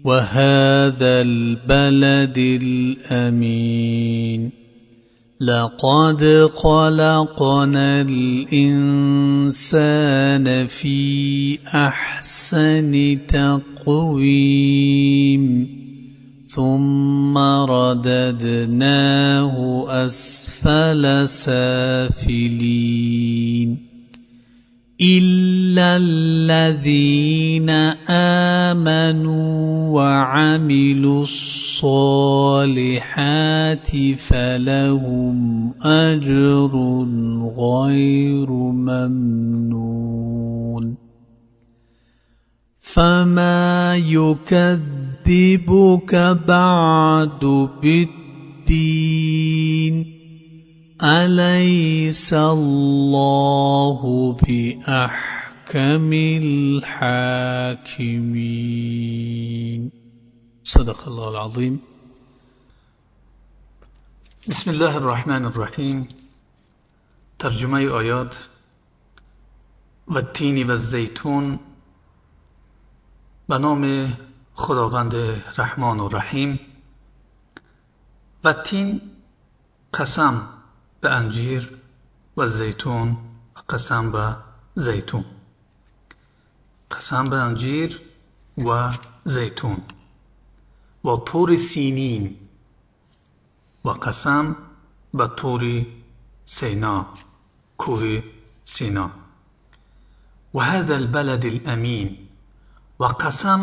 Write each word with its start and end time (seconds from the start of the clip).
وهذا 0.04 1.21
البلد 1.21 2.38
الأمين. 2.38 4.62
لقد 5.44 6.49
خلقنا 6.55 8.02
الإنسان 8.02 9.58
في 10.68 11.59
أحسن 11.68 13.20
تقويم 13.27 14.63
ثم 16.48 17.38
رددناه 17.68 18.76
أسفل 20.05 21.30
سافلين. 21.30 22.73
إلا 25.03 25.98
الذين 25.98 27.70
آمنوا 28.09 29.89
وعملوا 29.91 31.21
الصالحات 31.21 32.71
فلهم 34.17 35.73
أجر 35.84 36.71
غير 37.57 38.51
ممنون 38.51 39.84
فما 42.79 43.95
يكذبك 43.95 44.85
بعد 46.48 47.70
بالدين 47.82 49.23
أليس 51.04 52.34
الله 52.34 54.01
بأحكم 54.34 56.13
الحاكمين؟ 56.13 57.41
صدق 60.63 61.07
الله 61.07 61.29
العظيم. 61.29 61.82
بسم 64.50 64.72
الله 64.72 64.97
الرحمن 64.97 65.45
الرحیم 65.45 66.07
ترجمة 67.40 67.90
آیات 67.90 68.35
و 70.07 70.22
تینی 70.22 70.63
و 70.63 70.78
زیتون 70.78 71.59
به 73.50 73.57
نام 73.57 74.13
خداوند 74.53 75.16
رحمان 75.57 76.00
و 76.00 76.07
رحیم 76.07 76.59
و 78.44 78.53
تین 78.53 79.01
قسم. 79.94 80.62
بأنجير 81.03 81.63
والزيتون 82.38 82.38
وە 82.38 82.46
زەتون 82.57 83.07
قەسان 83.69 84.06
بە 84.13 84.25
زەتون 84.85 85.25
قەسان 86.91 87.25
بە 87.31 87.38
ئەنجیر 87.44 87.91
و 88.66 88.69
زەتون 89.35 89.79
وە 91.06 91.16
تۆری 91.28 91.59
سینین 91.69 92.25
وە 93.85 93.94
قەسام 94.03 94.47
بە 95.18 95.25
تۆری 95.40 95.79
سینا 96.56 96.97
کوهی 97.81 98.17
سینا 98.73 99.07
وهذا 100.53 100.95
البلد 100.95 101.45
الأمين. 101.45 102.09
وقسم 102.99 103.61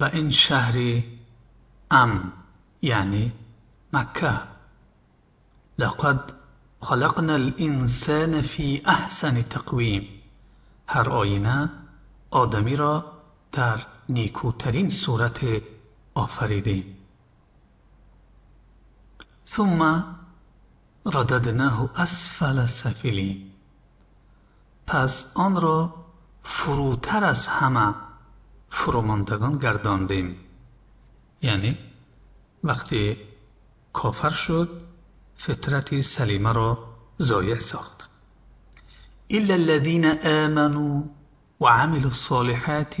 بإن 0.00 0.30
شهر 0.30 1.02
أم 1.92 2.32
يعني 2.82 3.30
مكة. 3.92 4.46
لقد 5.78 6.30
خلقنا 6.86 7.34
الانسان 7.34 8.42
فی 8.42 8.82
احسن 8.86 9.42
تقویم 9.42 10.08
هر 10.88 11.10
آینه 11.10 11.70
آدمی 12.30 12.76
را 12.76 13.12
در 13.52 13.86
نیکوترین 14.08 14.90
صورت 14.90 15.62
آفریدیم 16.14 16.96
ثم 19.46 20.04
رددناه 21.06 22.00
اسفل 22.00 22.66
سفلین 22.66 23.50
پس 24.86 25.26
آن 25.34 25.60
را 25.60 25.94
فروتر 26.42 27.24
از 27.24 27.46
همه 27.46 27.94
فروماندگان 28.68 29.58
گرداندیم. 29.58 30.36
یعنی 31.42 31.78
وقتی 32.64 33.16
کافر 33.92 34.30
شد 34.30 34.86
فطرت 35.36 36.00
سلیمه 36.00 36.52
را 36.52 36.78
ضایع 37.22 37.58
ساخت. 37.58 38.08
الا 39.30 39.54
الذين 39.54 40.04
آمنوا 40.26 41.02
وعملوا 41.60 42.10
الصالحات 42.10 42.96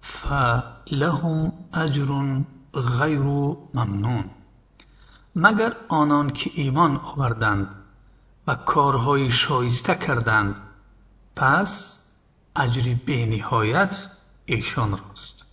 فلهم 0.00 1.52
اجر 1.74 2.40
غیر 2.72 3.26
ممنون. 3.74 4.30
مگر 5.36 5.76
آنان 5.88 6.30
که 6.30 6.50
ایمان 6.54 6.96
آوردند 6.96 7.74
و 8.46 8.54
کارهای 8.54 9.30
شایسته 9.30 9.94
کردند 9.94 10.60
پس 11.36 11.98
اجری 12.56 12.94
بینهایت 12.94 14.10
ایشان 14.46 14.90
راست. 14.90 15.46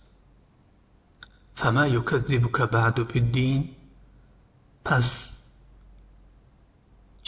فما 1.54 1.86
یکذبک 1.86 2.60
بعد 2.60 2.94
بالدین 2.94 3.68
پس 4.84 5.29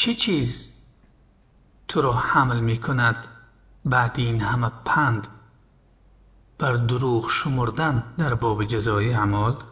چه 0.02 0.14
چیز 0.14 0.72
تو 1.88 2.00
را 2.00 2.12
حمل 2.12 2.60
می 2.60 2.78
کند 2.78 3.26
بعد 3.84 4.14
این 4.18 4.40
همه 4.40 4.70
پند 4.84 5.28
بر 6.58 6.72
دروغ 6.72 7.30
شمردن 7.30 8.14
در 8.18 8.34
باب 8.34 8.64
جزای 8.64 9.12
اعمال؟ 9.12 9.64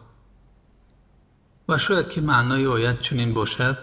و 1.69 1.79
شاید 1.79 2.09
که 2.09 2.21
معنای 2.21 2.67
آیت 2.67 3.01
چنین 3.01 3.35
باشد 3.35 3.79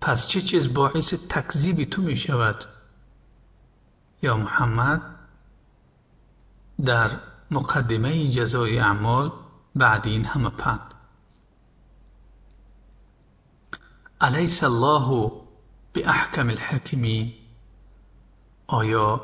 پس 0.00 0.26
چه 0.26 0.42
چیز 0.42 0.74
باعث 0.74 1.14
تکذیب 1.14 1.90
تو 1.90 2.02
می 2.02 2.16
شود 2.16 2.64
یا 4.22 4.36
محمد 4.36 5.02
در 6.84 7.10
مقدمه 7.50 8.28
جزای 8.28 8.78
اعمال 8.78 9.32
بعد 9.74 10.06
این 10.06 10.24
همه 10.24 10.50
پند؟ 10.50 10.94
الیس 14.20 14.64
الله 14.64 15.32
احکم 16.04 16.48
الحاکمین 16.48 17.32
آیا 18.66 19.20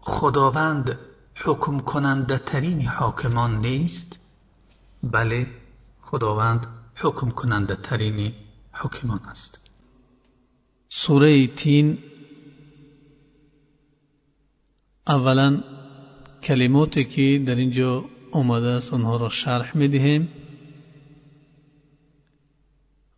خداوند 0.00 0.98
حکم 1.34 1.78
کننده 1.78 2.38
ترین 2.38 2.86
حاکمان 2.86 3.56
نیست؟ 3.58 4.18
بله 5.02 5.46
خداوند 6.00 6.66
حکم 6.96 7.30
کننده 7.30 7.76
ترین 7.76 8.32
حاکمان 8.72 9.20
است. 9.24 9.60
سوره 10.88 11.46
تین 11.46 11.98
اولا 15.06 15.60
کلماتی 16.42 17.04
که 17.04 17.44
در 17.46 17.54
اینجا 17.54 18.04
آمده 18.32 18.66
است 18.66 18.94
آنها 18.94 19.16
را 19.16 19.28
شرح 19.28 19.76
می 19.76 19.88
دهیم 19.88 20.28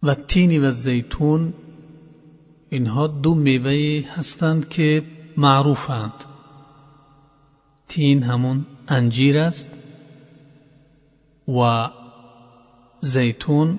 و 0.03 0.15
تین 0.15 0.65
و 0.65 0.71
زیتون 0.71 1.55
اینها 2.71 3.07
دو 3.07 3.35
میوه 3.35 4.05
هستند 4.09 4.69
که 4.69 5.03
معروفند. 5.37 6.13
تین 7.89 8.23
همون 8.23 8.67
انجیر 8.89 9.39
است 9.39 9.69
و 11.49 11.91
زیتون 13.01 13.79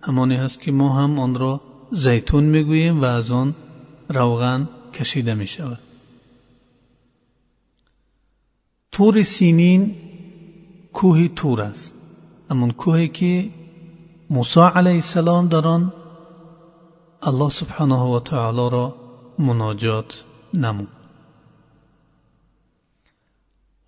همانی 0.00 0.36
هست 0.36 0.60
که 0.60 0.72
ما 0.72 0.92
هم 0.98 1.18
آن 1.18 1.34
را 1.34 1.60
زیتون 1.92 2.44
می‌گوییم 2.44 3.00
و 3.00 3.04
از 3.04 3.30
آن 3.30 3.54
روغن 4.08 4.68
کشیده 4.94 5.34
می 5.34 5.46
شود 5.46 5.78
تور 8.92 9.22
سینین 9.22 9.94
کوه 10.92 11.28
تور 11.28 11.60
است. 11.60 11.94
همون 12.50 12.70
کوهی 12.70 13.08
که 13.08 13.50
موسی 14.30 14.60
علیه 14.60 14.94
السلام 14.94 15.48
در 15.48 15.66
آن 15.68 15.92
الله 17.22 17.48
سبحانه 17.48 18.02
و 18.02 18.20
تعالی 18.20 18.70
را 18.70 18.96
مناجات 19.38 20.24
نمود. 20.54 20.88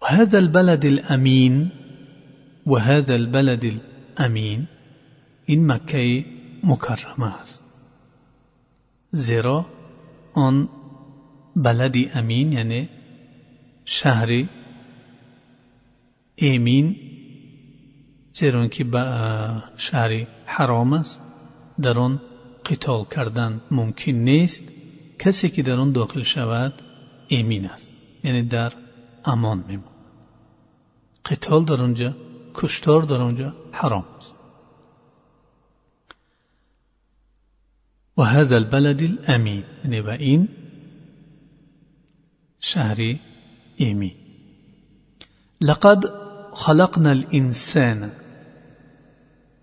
وهذا 0.03 0.38
البلد 0.38 0.87
الأمين 0.87 1.73
وهذا 2.67 3.15
البلد 3.15 3.65
الأمين 3.65 4.69
این 5.47 5.67
مکه 5.73 6.25
مکرمه 6.65 7.41
است. 7.41 7.65
آن 10.35 10.69
بلدی 11.56 12.11
امین 12.15 12.53
یعنی 12.53 12.88
شهری 13.85 14.49
امین 16.38 16.97
زیرا 18.38 18.67
که 18.69 18.85
شهری 19.77 20.29
حرام 20.47 20.93
است 20.93 21.21
در 21.81 21.99
آن 21.99 22.21
قتال 22.65 23.05
کردن 23.05 23.61
ممکن 23.71 24.12
نیست 24.12 24.65
کسی 25.19 25.49
که 25.50 25.62
در 25.62 25.77
آن 25.81 25.93
داخل 25.93 26.23
شود 26.23 26.83
امین 27.31 27.67
است. 27.67 27.91
یعنی 28.25 28.43
در 28.43 28.73
امان 29.25 29.65
میمون. 29.69 29.94
قتال 31.25 31.65
در 31.65 31.81
آنجا 31.83 32.15
کشتار 32.55 33.03
در 33.03 33.17
آنجا 33.17 33.55
حرام 33.73 34.05
است. 34.17 34.35
و 38.19 38.23
هذا 38.23 38.56
البلد 38.56 39.03
الامین 39.03 39.65
یعنی 39.85 40.00
و 40.00 40.09
این 40.11 40.49
شهری 42.61 43.21
ایمی 43.77 44.17
لقد 45.61 46.05
خلقنا 46.55 47.11
الانسان 47.11 48.11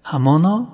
همانا 0.03 0.67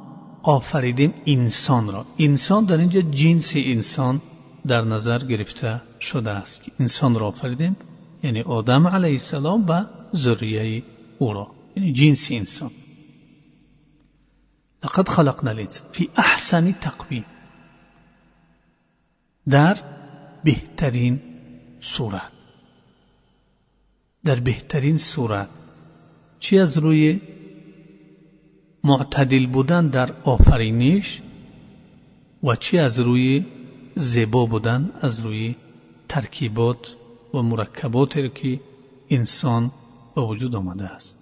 آفریدیم 0.44 1.14
انسان 1.26 1.92
را. 1.92 2.06
انسان 2.20 2.66
در 2.66 2.78
اینجا 2.78 3.02
جنس 3.02 3.54
انسان 3.56 4.22
در 4.68 4.82
نظر 4.82 5.20
گرفته 5.20 5.82
شده 6.00 6.30
است 6.32 6.64
که 6.64 6.72
انسان 6.80 7.20
را 7.20 7.28
آفریدیم. 7.28 7.76
یعنی 8.24 8.42
آدم 8.42 8.88
علیه 8.88 9.12
السلام 9.12 9.66
و 9.70 9.86
ذریه 10.16 10.84
او 11.18 11.34
را. 11.34 11.52
یعنی 11.76 11.94
جنس 11.94 12.28
انسان. 12.32 12.72
لقد 14.84 15.10
خلقنا 15.10 15.50
الانسان 15.52 15.88
فی 15.92 16.10
احسن 16.16 16.72
تقویم. 16.72 17.26
در 19.50 19.78
بهترین 20.44 21.22
صورت. 21.80 22.32
در 24.26 24.36
بهترین 24.36 24.98
صورت. 24.98 25.50
چی 26.40 26.60
از 26.60 26.78
روی 26.78 27.22
معتدل 28.84 29.46
بودن 29.46 29.88
در 29.88 30.12
آفرینش 30.24 31.22
و 32.44 32.56
چی 32.56 32.78
از 32.78 33.00
روی 33.00 33.46
زیبا 33.96 34.46
بودن 34.46 34.92
از 35.02 35.20
روی 35.20 35.56
ترکیبات 36.10 36.96
و 37.34 37.42
مرکباتی 37.42 38.30
که 38.30 38.60
انسان 39.10 39.72
به 40.16 40.22
وجود 40.22 40.56
آمده 40.56 40.86
است. 40.86 41.20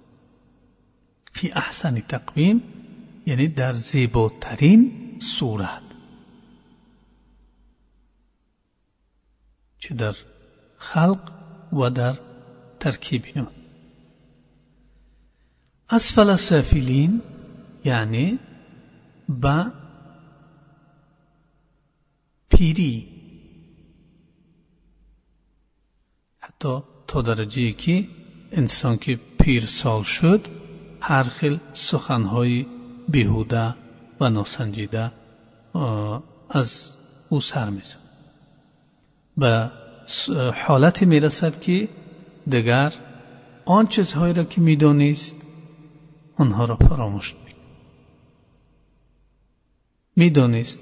فی 1.33 1.51
احسن 1.51 1.99
تقویم 1.99 2.63
یعنی 3.25 3.47
در 3.47 3.73
زیباترین 3.73 4.91
صورت. 5.19 5.81
چه 9.79 9.93
در 9.93 10.15
خلق 10.77 11.31
و 11.73 11.89
در 11.89 12.19
ترکیب 12.79 13.23
اینا. 13.25 13.47
اسفل 15.89 16.35
سافلین 16.35 17.21
یعنی 17.87 18.39
با 19.29 19.71
پیری. 22.49 23.07
حتی 26.39 26.83
تا 27.07 27.21
درجه 27.21 27.71
که 27.71 28.07
انسان 28.51 28.97
که 28.97 29.19
پیر 29.39 29.65
سال 29.65 30.03
شد 30.03 30.47
هر 31.01 31.23
خیل 31.23 31.59
سخنهای 31.73 32.65
بیهوده 33.09 33.75
و 34.19 34.29
ناسنجیده 34.29 35.11
از 36.49 36.97
او 37.29 37.41
سر 37.41 37.69
می‌زد 37.69 37.99
به 39.37 39.71
حالتی 40.55 41.05
می‌رسد 41.05 41.59
که 41.59 41.89
دگر 42.51 42.93
آن 43.65 43.87
چیزهایی 43.87 44.33
را 44.33 44.43
که 44.43 44.61
می‌دانست 44.61 45.35
آنها 46.35 46.65
را 46.65 46.75
فراموش 46.75 47.35
می‌دانست 50.19 50.79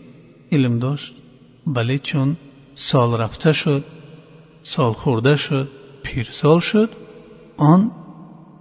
علم 0.51 0.79
داشت 0.79 1.21
ولی 1.67 1.99
چون 1.99 2.37
سال 2.75 3.21
رفته 3.21 3.53
شد 3.53 3.83
سال 4.63 4.93
خورده 4.93 5.35
شد 5.35 5.69
پیرسال 6.03 6.59
شد 6.59 6.89
آن 7.57 7.91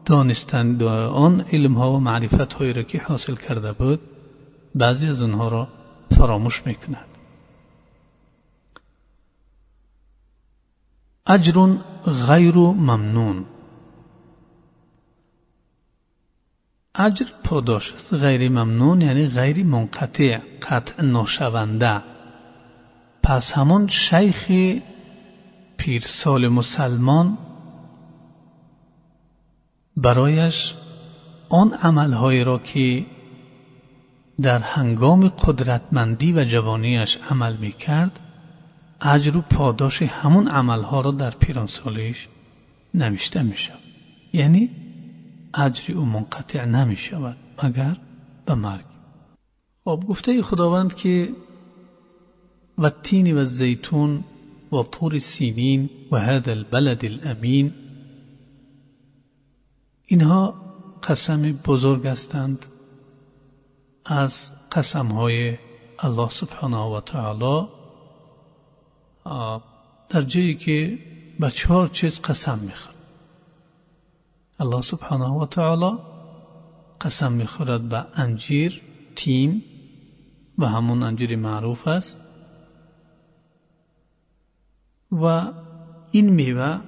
دانستن 0.04 0.82
آن 1.26 1.40
علم 1.40 1.74
ها 1.74 1.92
و 1.92 2.00
معرفت 2.00 2.52
هایی 2.52 2.72
را 2.72 2.82
که 2.82 2.98
حاصل 2.98 3.34
کرده 3.34 3.72
بود 3.72 4.00
بعضی 4.74 5.08
از 5.08 5.22
اونها 5.22 5.48
را 5.48 5.68
فراموش 6.10 6.62
می‌کند. 6.66 7.06
اجر 11.26 11.76
غیر 12.28 12.56
ممنون. 12.56 13.44
اجر 16.94 17.26
پاداش 17.44 17.92
است. 17.92 18.14
غیر 18.14 18.48
ممنون 18.48 19.00
یعنی 19.00 19.28
غیر 19.28 19.64
منقطع 19.64 20.38
قطع 20.62 21.02
ناشونده. 21.02 22.02
پس 23.22 23.52
همون 23.52 23.88
شیخ 23.88 24.52
پیرسال 25.76 26.48
مسلمان 26.48 27.38
برایش 29.96 30.74
آن 31.48 31.74
عملهایی 31.74 32.44
را 32.44 32.58
که 32.58 33.06
در 34.40 34.58
هنگام 34.58 35.28
قدرتمندی 35.28 36.32
و 36.32 36.44
جوانیش 36.44 37.18
عمل 37.30 37.56
می 37.56 37.72
کرد 37.72 38.20
اجر 39.00 39.36
و 39.36 39.40
پاداش 39.40 40.02
همون 40.02 40.48
عملها 40.48 41.00
را 41.00 41.10
در 41.10 41.30
پیرانسالیش 41.30 42.28
نوشته 42.94 43.42
می 43.42 43.56
شود 43.56 43.78
یعنی 44.32 44.70
اجری 45.56 45.94
او 45.94 46.04
منقطع 46.04 46.64
نمی 46.64 46.96
شود 46.96 47.36
مگر؟ 47.62 47.96
به 48.46 48.54
مرگ. 48.54 48.84
خب 49.84 50.04
گفته 50.08 50.42
خداوند 50.42 50.94
که 50.94 51.32
و 52.78 52.90
تین 52.90 53.38
و 53.38 53.44
زیتون 53.44 54.24
و 54.72 54.82
طور 54.82 55.18
سینین 55.18 55.90
و 56.12 56.16
هذا 56.16 56.52
البلد 56.52 57.04
الامین 57.04 57.74
اینها 60.06 60.54
قسم 61.02 61.52
بزرگ 61.52 62.06
هستند 62.06 62.66
از 64.04 64.54
قسم 64.72 65.06
های 65.06 65.58
الله 65.98 66.28
سبحانه 66.28 66.76
و 66.76 67.00
تعالی. 67.00 67.68
در 70.08 70.22
جایی 70.22 70.54
که 70.54 70.98
به 71.40 71.50
چهار 71.50 71.86
چیز 71.86 72.20
قسم 72.20 72.58
می‌خورد 72.58 72.93
الله 74.60 74.80
سبحانه 74.80 75.28
و 75.28 75.46
تعالی 75.46 75.98
قسم 77.00 77.32
می‌خورد 77.32 77.88
به 77.88 78.06
انجیر 78.14 78.82
تین 79.16 79.62
و 80.58 80.66
همون 80.66 81.02
انجیر 81.02 81.36
معروف 81.36 81.88
است. 81.88 82.18
و 85.12 85.52
این 86.10 86.30
میوه 86.30 86.80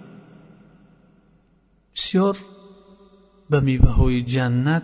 بسیار 1.94 2.36
به 3.50 3.60
میوه 3.60 3.90
های 3.90 4.22
جنت 4.22 4.82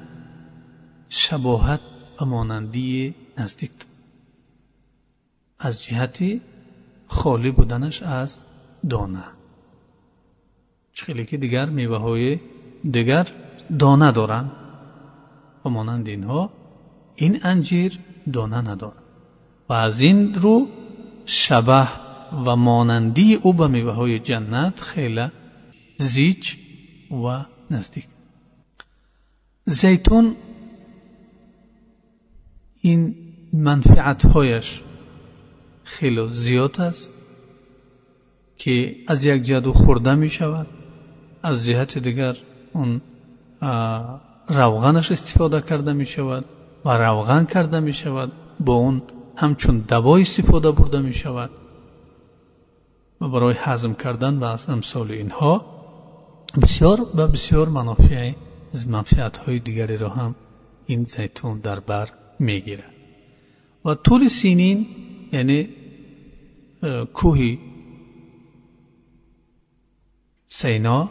شباهت 1.09 1.81
و 2.21 2.25
مانندی 2.25 3.15
نزدیک. 3.39 3.71
از 5.59 5.83
جهتی 5.83 6.41
خالی 7.07 7.51
بودنش 7.51 8.03
از 8.03 8.45
دانه. 8.91 9.25
خیلی 10.93 11.27
که 11.27 11.37
دیگر 11.37 11.71
میوه 11.71 11.97
های 11.97 12.41
دیگر 12.91 13.29
دانه 13.79 14.13
دارن. 14.13 14.51
و 15.65 15.69
مانند 15.69 16.09
اینها 16.09 16.51
این 17.17 17.41
انجیر 17.43 17.99
دانه 18.33 18.57
ندارد 18.57 19.03
و 19.69 19.73
از 19.73 20.01
این 20.01 20.35
رو 20.35 20.69
شبه 21.27 21.89
و 22.47 22.57
مانندی 22.57 23.35
او 23.35 23.53
به 23.53 23.69
میوه 23.69 23.93
های 23.93 24.19
جنت 24.19 24.81
خیلی 24.81 25.27
زیچ 25.97 26.59
و 27.11 27.45
نزدیک. 27.71 28.07
زیتون 29.65 30.37
این 32.81 33.15
منفعت 33.53 34.27
هایش 34.27 34.83
خیلی 35.85 36.33
زیاد 36.33 36.81
است 36.81 37.13
که 38.59 38.97
از 39.09 39.25
یک 39.25 39.45
جادو 39.45 39.73
خورده 39.73 40.15
می 40.15 40.31
شود 40.31 40.67
از 41.43 41.67
جهت 41.67 41.99
دیگر 41.99 42.37
اون 42.73 43.01
روغنش 44.49 45.13
استفاده 45.13 45.61
کرده 45.61 45.93
می 45.93 46.07
شود 46.07 46.45
و 46.85 46.91
روغن 46.91 47.45
کرده 47.45 47.81
می 47.81 47.93
شود 47.93 48.33
با 48.61 48.75
اون 48.75 49.03
همچون 49.37 49.79
دوای 49.79 50.23
استفاده 50.23 50.71
برده 50.71 51.01
می 51.01 51.13
شود 51.13 51.51
و 53.21 53.29
برای 53.29 53.55
حزم 53.55 53.95
کردن 53.95 54.39
و 54.39 54.45
از 54.45 54.71
امثال 54.71 55.11
اینها 55.11 55.65
بسیار 56.63 57.01
و 57.15 57.29
بسیار 57.29 57.69
منافع 57.69 58.33
منفعت 58.87 59.39
های 59.39 59.59
دیگری 59.59 59.97
را 59.97 60.09
هم 60.09 60.35
این 60.87 61.05
زیتون 61.05 61.59
در 61.59 61.81
بر 61.81 62.09
می 62.39 62.61
گیرد 62.61 62.93
و 63.85 63.95
طور 63.95 64.29
سینین 64.29 64.87
یعنی 65.33 65.69
کوهی 67.15 67.59
سینا 70.49 71.11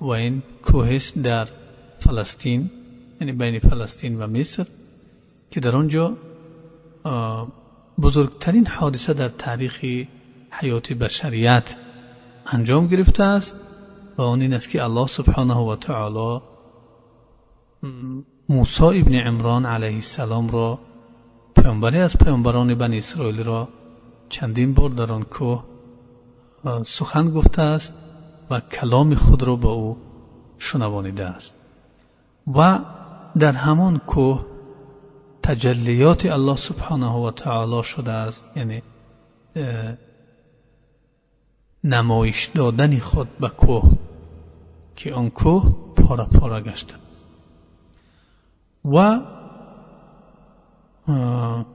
و 0.00 0.06
این 0.06 0.42
کوهست 0.64 1.18
در 1.18 1.48
فلسطین 2.00 2.70
یعنی 3.20 3.32
بین 3.32 3.58
فلسطین 3.58 4.22
و 4.22 4.26
مصر 4.26 4.66
که 5.50 5.60
در 5.60 5.76
آنجا 5.76 6.16
بزرگترین 8.02 8.66
حادثه 8.66 9.14
در 9.14 9.28
تاریخ 9.28 9.84
حیات 10.50 10.92
بشریت 10.92 11.74
انجام 12.46 12.86
گرفته 12.86 13.22
است 13.22 13.56
و 14.18 14.22
آن 14.22 14.40
این 14.40 14.54
است 14.54 14.70
که 14.70 14.82
الله 14.84 15.06
سبحانه 15.06 15.54
و 15.54 15.76
تعالی 15.76 16.40
موسی 18.48 18.84
ابن 18.84 19.14
عمران 19.14 19.66
علیه 19.66 19.94
السلام 19.94 20.48
را 20.48 20.78
پیامبری 21.56 21.98
از 21.98 22.18
پیامبران 22.18 22.74
بنی 22.74 22.98
اسرائیل 22.98 23.42
را 23.42 23.68
چندین 24.28 24.74
بار 24.74 24.90
در 24.90 25.12
آن 25.12 25.22
کوه 25.22 25.64
سخن 26.82 27.30
گفته 27.30 27.62
است. 27.62 27.94
و 28.50 28.60
کلام 28.60 29.14
خود 29.14 29.42
را 29.42 29.56
به 29.56 29.68
او 29.68 29.96
شنوانیده 30.58 31.24
است. 31.24 31.56
و 32.54 32.78
در 33.38 33.52
همان 33.52 33.98
کوه 33.98 34.44
تجلیات 35.42 36.26
الله 36.26 36.56
سبحانه 36.56 37.12
و 37.12 37.30
تعالی 37.30 37.82
شده 37.82 38.10
است 38.10 38.44
یعنی 38.56 38.82
نمایش 41.84 42.46
دادن 42.46 42.98
خود 42.98 43.38
به 43.38 43.48
کوه 43.48 43.92
که 44.96 45.14
آن 45.14 45.30
کوه 45.30 45.74
پاره 45.96 46.24
پاره 46.24 46.60
گشته. 46.60 46.94
و 48.84 49.20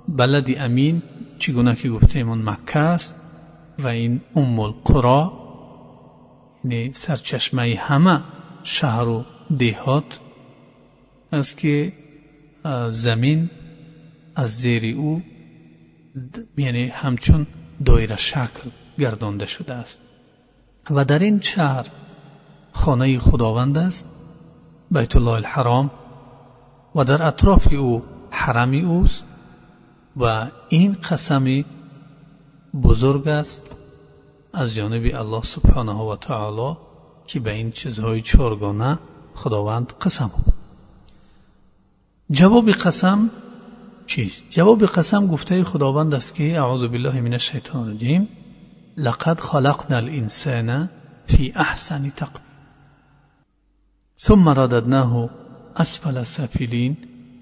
بلد 0.07 0.47
امین 0.57 1.01
چگونه 1.39 1.75
که 1.75 1.89
گفته 1.89 2.17
ایمان 2.17 2.49
مکه 2.49 2.79
است 2.79 3.15
و 3.79 3.87
این 3.87 4.21
ام 4.35 4.59
القرا 4.59 5.42
یعنی 6.63 6.93
سرچشمه 6.93 7.75
همه 7.75 8.23
شهر 8.63 9.07
و 9.07 9.25
دهات 9.59 10.19
است 11.31 11.57
که 11.57 11.93
زمین 12.91 13.49
از 14.35 14.49
زیر 14.49 14.97
او 14.97 15.21
یعنی 16.57 16.87
همچون 16.87 17.47
دایره 17.85 18.15
شکل 18.15 18.69
گردانده 18.99 19.45
شده 19.45 19.73
است. 19.73 20.01
و 20.89 21.05
در 21.05 21.19
این 21.19 21.41
شهر 21.41 21.87
خانه 22.71 23.19
خداوند 23.19 23.77
است 23.77 24.09
بیت 24.91 25.15
الله 25.15 25.31
الحرام 25.31 25.91
و 26.95 27.03
در 27.03 27.23
اطراف 27.23 27.73
او 27.73 28.03
حرمی 28.31 28.81
اوست 28.81 29.25
و 30.17 30.47
این 30.69 30.93
قسمی 30.93 31.65
بزرگ 32.83 33.27
است 33.27 33.72
از 34.55 34.75
جانب 34.75 35.15
الله 35.15 35.41
سبحانه 35.43 35.91
و 35.91 36.15
تعالی 36.15 36.77
که 37.27 37.39
به 37.39 37.51
این 37.51 37.71
چیزهای 37.71 38.21
چارگانه 38.21 38.99
خداوند 39.35 39.93
قسم 40.01 40.31
جواب 42.31 42.69
قسم 42.69 43.29
چیست؟ 44.07 44.45
جواب 44.49 44.85
قسم 44.85 45.27
گفته 45.27 45.63
خداوند 45.63 46.13
است 46.13 46.35
که 46.35 46.59
اعوذ 46.59 46.87
بالله 46.87 47.21
من 47.21 47.33
الشیطان 47.33 47.87
الرجیم. 47.87 48.27
لقد 48.97 49.39
خلقنا 49.39 49.97
الانسان 49.97 50.89
في 51.27 51.51
احسن 51.55 52.09
تقویم. 52.09 52.45
ثم 54.19 54.49
رددناه 54.49 55.29
اسفل 55.75 56.23
سافلین 56.23 56.97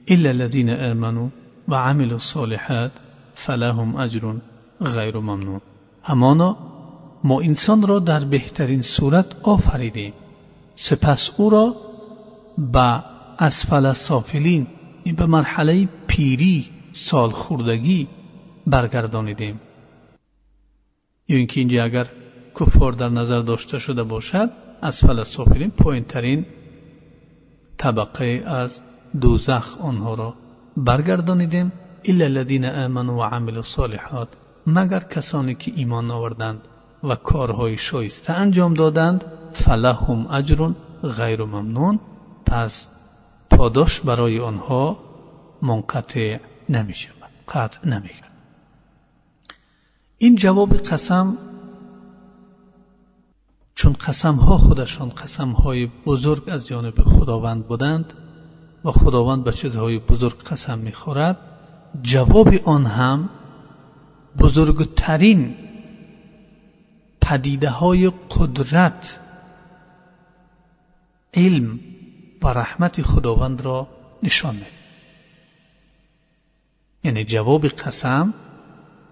الا 0.07 0.29
الذين 0.29 0.69
امنوا 0.69 1.27
وعملوا 1.67 2.13
الصالحات 2.13 2.91
فلهم 3.35 3.95
اجر 3.95 4.35
غیر 4.81 5.17
ممنون. 5.17 5.61
همانا 6.03 6.70
ما 7.23 7.41
انسان 7.41 7.87
را 7.87 7.99
در 7.99 8.19
بهترین 8.19 8.81
صورت 8.81 9.25
آفریدیم 9.43 10.13
سپس 10.75 11.31
او 11.37 11.49
را 11.49 11.75
به 12.57 13.03
اسفل 13.39 13.93
سافلین 13.93 14.67
به 15.17 15.25
مرحله 15.25 15.87
پیری 16.07 16.69
سال 16.91 17.29
خوردگی 17.29 18.07
برگردانیدیم 18.67 19.61
یا 21.27 21.37
اینکه 21.37 21.59
اینجا 21.59 21.83
اگر 21.83 22.07
کفار 22.59 22.91
در 22.91 23.09
نظر 23.09 23.39
داشته 23.39 23.79
شده 23.79 24.03
باشد 24.03 24.49
اسفل 24.83 25.23
سافلین 25.23 25.71
پایین 25.71 26.03
ترین 26.03 26.45
طبقه 27.77 28.43
از 28.45 28.81
دوزخ 29.21 29.77
آنها 29.81 30.13
را 30.13 30.33
برگردانیدیم 30.77 31.71
الا 32.05 32.25
الذین 32.25 32.65
آمنوا 32.65 33.29
و 33.29 33.49
الصالحات 33.49 34.27
مگر 34.67 34.99
کسانی 34.99 35.55
که 35.55 35.71
ایمان 35.75 36.11
آوردند 36.11 36.67
و 37.03 37.15
کارهای 37.15 37.77
شایسته 37.77 38.33
انجام 38.33 38.73
دادند. 38.73 39.25
فلهم 39.53 40.27
اجر 40.27 40.71
غیر 41.03 41.43
ممنون. 41.43 41.99
پس 42.45 42.89
پاداش 43.49 43.99
برای 43.99 44.39
آنها 44.39 44.99
منقطع 45.61 46.37
نمی 46.69 46.93
شود 46.93 47.31
قطع 47.47 47.87
نمی 47.87 48.09
این 50.17 50.35
جواب 50.35 50.73
قسم 50.73 51.37
چون 53.75 53.93
قسم 53.93 54.35
ها 54.35 54.57
خودشان 54.57 55.09
قسم 55.09 55.49
های 55.51 55.85
بزرگ 56.05 56.49
از 56.49 56.67
جانب 56.67 57.01
خداوند 57.01 57.67
بودند 57.67 58.13
و 58.85 58.91
خداوند 58.91 59.43
به 59.43 59.51
چیزهای 59.51 59.99
بزرگ 59.99 60.43
قسم 60.43 60.79
می‌خورد 60.79 61.37
جواب 62.01 62.47
آن 62.65 62.85
هم 62.85 63.29
بزرگترین 64.39 65.55
پدیده 67.21 67.69
های 67.69 68.11
قدرت 68.29 69.19
علم 71.33 71.79
و 72.43 72.47
رحمت 72.47 73.01
خداوند 73.01 73.61
را 73.61 73.87
نشان 74.23 74.55
میده 74.55 74.65
یعنی 77.03 77.25
جواب 77.25 77.67
قسم 77.67 78.33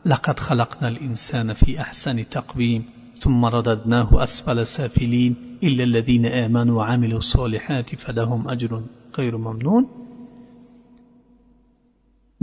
لقد 0.06 0.40
خلقنا 0.40 0.88
الانسان 0.88 1.54
في 1.54 1.78
احسن 1.80 2.24
تقویم 2.24 2.88
ثم 3.20 3.46
رددناه 3.46 4.22
اسفل 4.22 4.64
سافلین 4.64 5.36
الا 5.64 5.84
الذين 5.84 6.26
امنوا 6.26 6.78
وعملوا 6.78 7.18
الصالحات 7.18 7.96
فلهم 7.96 8.48
اجر 8.48 8.82
غیر 9.14 9.36
ممنون. 9.36 9.88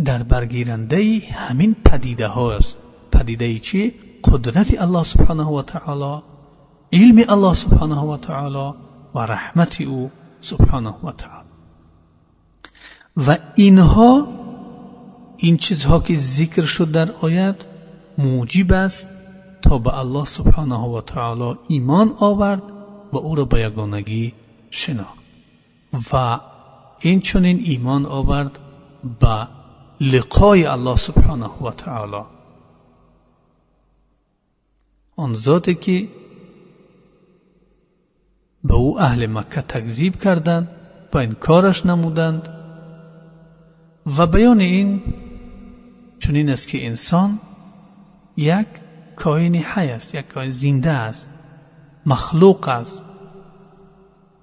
در 0.05 0.23
برگیرنده 0.23 1.19
همین 1.33 1.75
پدیده 1.85 2.27
هاست 2.27 2.79
پدیده 3.13 3.59
چی؟ 3.59 3.95
قدرت 4.33 4.83
الله 4.83 5.03
سبحانه 5.03 5.45
و 5.45 5.63
تعالی 5.63 6.23
علم 6.93 7.25
الله 7.29 7.55
سبحانه 7.55 8.01
و 8.01 8.17
تعالی 8.17 8.75
و 9.15 9.19
رحمت 9.19 9.81
او 9.81 10.11
سبحانه 10.41 10.95
و 11.05 11.13
تعالی. 11.13 11.49
و 13.17 13.39
اینها 13.57 14.27
این 15.37 15.57
چیزها 15.57 16.01
که 16.01 16.17
ذکر 16.17 16.65
شد 16.65 16.91
در 16.91 17.11
آیت 17.21 17.57
موجب 18.19 18.73
است 18.73 19.09
تا 19.63 19.79
به 19.79 19.99
الله 19.99 20.25
سبحانه 20.25 20.79
و 20.79 21.01
تعالی 21.01 21.59
ایمان 21.69 22.13
آورد 22.21 22.63
و 23.13 23.17
او 23.17 23.35
را 23.35 23.45
به 23.45 23.61
یگانگی 23.61 24.33
شناخت. 24.71 25.19
و 26.13 26.41
این 27.01 27.21
چنین 27.21 27.61
ایمان 27.65 28.07
آورد 28.07 28.59
به 29.21 29.49
لقای 30.01 30.67
الله 30.67 30.97
سبحانه 30.97 31.47
و 31.47 31.71
تعالی. 31.71 32.36
آن 35.17 35.35
ذاتی 35.35 35.75
که 35.75 36.09
به 38.65 38.75
او 38.75 39.01
اهل 39.01 39.27
مکه 39.27 39.61
تکذیب 39.61 40.21
کردند 40.21 40.69
و 41.13 41.19
انکارش 41.19 41.87
نمودند. 41.87 42.49
و 44.19 44.27
بیان 44.27 44.61
این 44.61 45.03
چنین 46.19 46.51
است 46.51 46.69
که 46.69 46.87
انسان 46.87 47.39
یک 48.37 48.67
کائن 49.17 49.55
حی 49.55 49.89
است 49.91 50.15
یک 50.15 50.29
کائن 50.29 50.51
زنده 50.51 50.91
است 50.91 51.29
مخلوق 52.07 52.69
است 52.69 53.05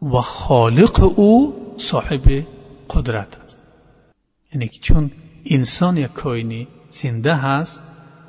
و 0.01 0.22
خالق 0.22 1.20
او 1.20 1.56
صاحب 1.77 2.46
قدرت 2.89 3.38
است. 3.44 3.63
یعنی 4.53 4.68
چون 4.68 5.12
انسان 5.46 5.98
یک 5.98 6.13
کائنی 6.13 6.68
زنده 6.89 7.36
هست 7.36 7.84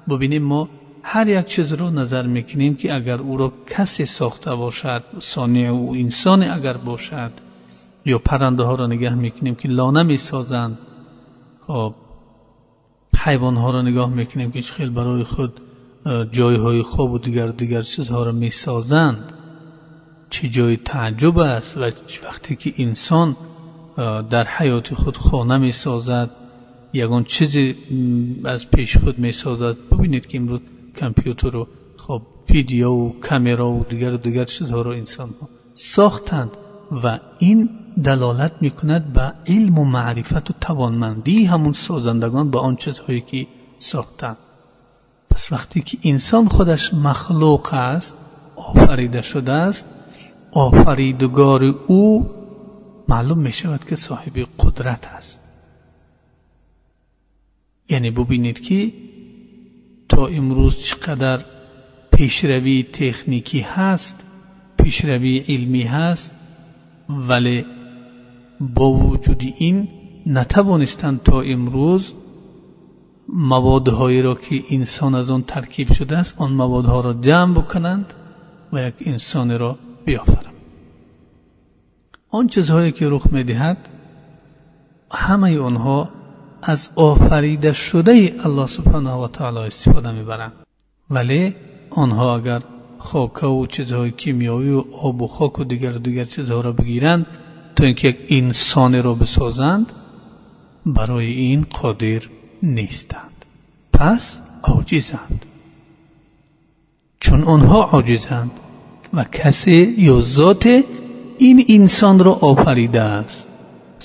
ببینیم 0.09 0.43
ما 0.43 0.69
هر 1.07 1.29
یک 1.29 1.47
چیز 1.47 1.73
رو 1.73 1.91
نظر 1.91 2.27
می‌کنیم 2.27 2.75
که 2.77 2.95
اگر 2.95 3.19
او 3.19 3.37
را 3.37 3.53
کسی 3.67 4.07
ساخته 4.07 4.55
باشد 4.55 5.03
صانع 5.19 5.61
او 5.61 5.95
انسان 5.95 6.43
اگر 6.43 6.77
باشد 6.77 7.33
یا 8.05 8.19
پرنده 8.19 8.63
ها 8.63 8.75
را 8.75 8.87
نگاه 8.87 9.15
می‌کنیم 9.15 9.55
که 9.55 9.69
لانه 9.69 10.03
می‌سازند 10.03 10.79
خب 11.67 11.95
حیوان 13.19 13.57
ها 13.57 13.71
را 13.71 13.83
نگاه 13.83 14.11
می‌کنیم 14.11 14.51
که 14.51 14.63
خیلی 14.63 14.91
برای 14.91 15.25
خود 15.25 15.61
جای 16.33 16.57
های 16.57 16.83
خوب 16.83 17.13
و 17.13 17.19
دیگر 17.19 17.47
دیگر 17.47 17.83
چیزها 17.83 18.23
را 18.23 18.33
می‌سازند. 18.33 19.33
چه 20.31 20.49
جای 20.49 20.77
تعجب 20.77 21.39
است 21.39 21.77
و 21.77 21.81
وقتی 22.25 22.57
که 22.57 22.75
انسان 22.79 23.37
در 24.31 24.45
حیات 24.45 24.95
خود 24.95 25.17
خانه 25.17 25.59
می‌سازد 25.59 26.31
یگان 26.93 27.25
چیزی 27.25 27.77
از 28.45 28.71
پیش 28.71 28.97
خود 28.97 29.19
می 29.19 29.33
سازد 29.33 29.77
ببینید 29.93 30.27
که 30.27 30.39
امروز 30.39 30.61
کامپیوتر 31.01 31.57
و 31.57 31.69
خب 31.97 32.23
ویدیو 32.51 32.91
و 32.91 33.13
کامرا 33.21 33.71
و 33.71 33.85
دیگر 33.85 34.13
و 34.13 34.17
دیگر 34.17 34.45
چیزها 34.45 34.81
رو 34.81 34.91
انسان 34.91 35.29
ها 35.41 35.49
ساختند 35.73 36.51
و 37.05 37.19
این 37.39 37.71
دلالت 38.05 38.53
می 38.61 38.71
کند 38.71 39.13
به 39.13 39.33
علم 39.47 39.79
و 39.79 39.85
معرفت 39.85 40.51
و 40.51 40.55
توانمندی 40.61 41.45
همون 41.45 41.73
سازندگان 41.73 42.51
به 42.51 42.59
آن 42.59 42.77
چیزهایی 42.77 43.21
که 43.21 43.47
ساختند. 43.79 44.37
پس 45.31 45.53
وقتی 45.53 45.83
که 45.83 45.99
انسان 46.05 46.49
خودش 46.49 46.95
مخلوق 46.95 47.75
است 47.75 48.17
آفریده 48.57 49.23
شده 49.23 49.53
است 49.53 49.89
آفریدگار 50.53 51.65
او 51.65 52.31
معلوم 53.09 53.39
می 53.39 53.53
شود 53.53 53.85
که 53.85 53.97
صاحب 53.97 54.47
قدرت 54.59 55.07
است. 55.07 55.41
یعنی 57.89 58.11
ببینید 58.11 58.61
که 58.61 58.93
تا 60.09 60.27
امروز 60.27 60.83
چقدر 60.83 61.45
پیشروی 62.13 62.83
تکنیکی 62.83 63.61
هست 63.61 64.21
پیشروی 64.79 65.39
علمی 65.39 65.83
هست 65.83 66.35
ولی 67.09 67.65
با 68.61 68.93
وجود 68.93 69.43
این 69.59 69.89
نتوانستند 70.27 71.23
تا 71.23 71.41
امروز 71.41 72.13
موادهایی 73.29 74.23
را 74.23 74.35
که 74.35 74.63
انسان 74.71 75.15
از 75.15 75.31
آن 75.31 75.43
ترکیب 75.43 75.93
شده 75.93 76.17
است 76.19 76.35
آن 76.39 76.53
موادها 76.53 77.01
را 77.01 77.13
جمع 77.13 77.55
بکنند 77.55 78.15
و 78.73 78.89
یک 78.89 78.95
انسان 79.01 79.59
را 79.59 79.79
بیافرند. 80.05 80.55
آن 82.31 82.47
چیزهایی 82.49 82.93
که 82.93 83.09
رخ 83.09 83.27
می‌دهد 83.33 83.89
همه 85.11 85.59
آنها 85.59 86.11
از 86.67 86.91
آفریده 86.97 87.73
شده 87.73 88.35
الله 88.45 88.67
سبحانه 88.67 89.11
و 89.11 89.29
تعالی 89.29 89.59
استفاده 89.59 90.13
می‌برند 90.13 90.53
ولی 91.11 91.55
آنها 91.91 92.37
اگر 92.37 92.63
خاک 92.99 93.43
و 93.43 93.67
چیزهای 93.67 94.11
کیمیایی 94.11 94.71
و 94.71 94.85
آب 95.03 95.23
و 95.23 95.29
خاک 95.29 95.59
و 95.59 95.65
دیگر 95.65 95.93
دیگر 95.93 96.25
چیزها 96.25 96.61
را 96.61 96.73
بگیرند 96.73 97.27
تا 97.77 97.85
اینکه 97.85 98.09
یک 98.09 98.17
انسان 98.29 99.03
را 99.03 99.15
بسازند 99.15 99.93
برای 100.87 101.27
این 101.27 101.67
قادر 101.81 102.21
نیستند. 102.63 103.45
پس 103.93 104.41
عاجزند. 104.63 105.47
چون 107.21 107.43
آنها 107.43 107.83
عاجزند 107.83 108.51
و 109.13 109.25
کسی 109.25 109.95
یا 109.99 110.21
ذات 110.21 110.67
این 111.39 111.65
انسان 111.69 112.19
را 112.19 112.33
آفریده 112.33 113.01
است 113.01 113.49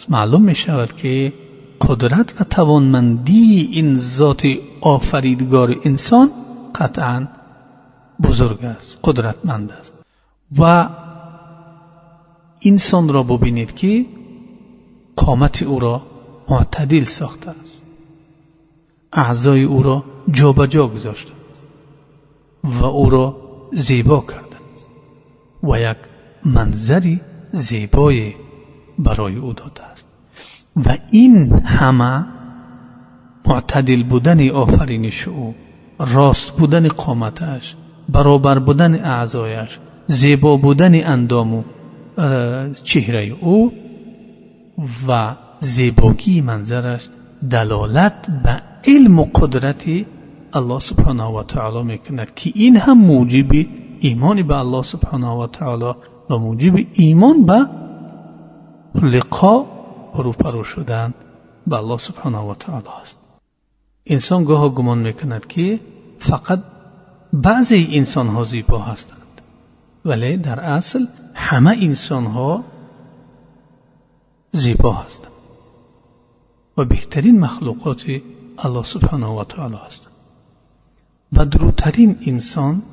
معلوم 0.10 0.42
می 0.42 0.56
شود 0.56 0.96
که 0.96 1.34
قدرت 1.81 2.41
و 2.41 2.43
توانمندی 2.43 3.69
این 3.71 4.00
ذات 4.00 4.43
آفریدگار 4.81 5.75
انسان 5.83 6.29
قطعا 6.75 7.27
بزرگ 8.24 8.65
است 8.65 8.98
قدرتمند 9.03 9.71
است. 9.71 9.93
و 10.57 10.89
انسان 12.65 13.09
را 13.09 13.24
ببینید 13.24 13.75
که 13.75 14.05
قامت 15.15 15.63
او 15.63 15.79
را 15.79 16.01
معتدل 16.50 17.03
ساخته 17.03 17.50
است. 17.62 17.83
اعضای 19.13 19.63
او 19.63 19.83
را 19.83 20.03
جابجا 20.31 20.88
گذاشته 20.88 21.33
است 21.51 21.63
و 22.63 22.86
او 22.86 23.09
را 23.09 23.38
زیبا 23.74 24.19
کرده 24.19 24.55
است 24.75 24.88
و 25.63 25.79
یک 25.79 25.98
منظری 26.45 27.21
زیبای 27.51 28.33
برای 29.00 29.36
او 29.36 29.53
داده 29.53 29.83
است. 29.83 30.05
و 30.86 30.98
این 31.12 31.53
همه 31.65 32.25
معتدل 33.46 34.03
بودن 34.03 34.50
آفرینش 34.50 35.27
او 35.27 35.55
راست 36.00 36.51
بودن 36.51 36.88
قامتش 36.88 37.75
برابر 38.10 38.60
بودن 38.60 38.95
اعضایش 38.95 39.80
زیبا 40.08 40.58
بودن 40.58 41.08
اندام 41.08 41.54
و 41.54 41.63
چهره 42.84 43.36
او 43.41 43.71
و 45.08 45.36
زیباگی 45.60 46.41
منظرش 46.41 47.10
دلالت 47.49 48.28
به 48.43 48.62
علم 48.88 49.19
و 49.19 49.25
قدرت 49.36 49.84
الله 50.54 50.80
سبحانه 50.80 51.23
و 51.23 51.43
تعالی 51.43 51.84
می‌کند 51.84 52.36
که 52.36 52.52
این 52.56 52.78
هم 52.78 52.97
موجب 52.97 53.52
ایمان 53.99 54.47
به 54.47 54.58
الله 54.58 54.82
سبحانه 54.82 55.28
و 55.28 55.47
تعالی 55.47 55.93
و 56.30 56.38
موجب 56.38 56.73
ایمان 56.93 57.45
به 57.45 57.65
لقا 59.02 59.79
روپرو 60.13 60.63
شدن 60.63 61.13
به 61.67 61.76
الله 61.76 61.98
سبحانه 61.98 62.38
و 62.38 62.56
تعالی 62.56 63.02
است. 63.02 63.19
انسان 64.06 64.43
گاه 64.43 64.69
گمان 64.69 64.98
می‌کند 64.98 65.48
که 65.48 65.80
فقط 66.19 66.63
بعضی 67.34 67.88
انسان 67.91 68.28
ها 68.28 68.45
زیبا 68.45 68.80
هستند 68.80 69.41
ولی 70.06 70.38
در 70.38 70.60
اصل 70.60 71.06
همه 71.34 71.78
انسان 71.82 72.26
ها 72.26 72.63
زیبا 74.52 74.93
هستند. 74.93 75.32
و 76.78 76.86
بهترین 76.86 77.39
مخلوقات 77.39 78.04
الله 78.58 78.84
سبحانه 78.84 79.28
و 79.28 79.43
تعالی 79.43 79.78
هستند 79.88 80.13
و 81.34 81.45
دروترین 81.45 82.17
انسان 82.26 82.84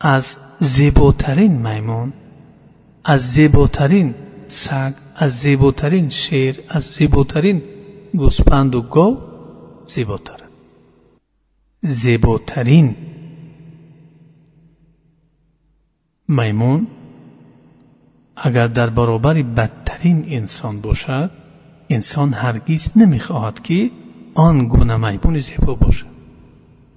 از 0.00 0.38
زیباترین 0.60 1.52
میمون 1.52 2.12
از 3.04 3.20
زیباترین 3.32 4.14
سگ 4.52 4.92
از 5.16 5.32
زیباترین 5.32 6.10
شیر 6.10 6.60
از 6.68 6.82
زیباترین 6.84 7.62
گوسپند 8.14 8.74
و 8.74 8.82
گاو 8.82 9.18
زیباتر 9.88 10.40
زیباترین. 11.80 12.96
میمون 16.28 16.86
اگر 18.36 18.66
در 18.66 18.90
برابر 18.90 19.42
بدترین 19.42 20.24
انسان 20.28 20.80
باشد 20.80 21.30
انسان 21.90 22.32
هرگیز 22.32 22.92
نمی‌خواهد 22.96 23.62
که 23.62 23.90
آن 24.34 24.68
گونه 24.68 24.96
میمون 24.96 25.40
زیبا 25.40 25.74
باشد 25.74 26.06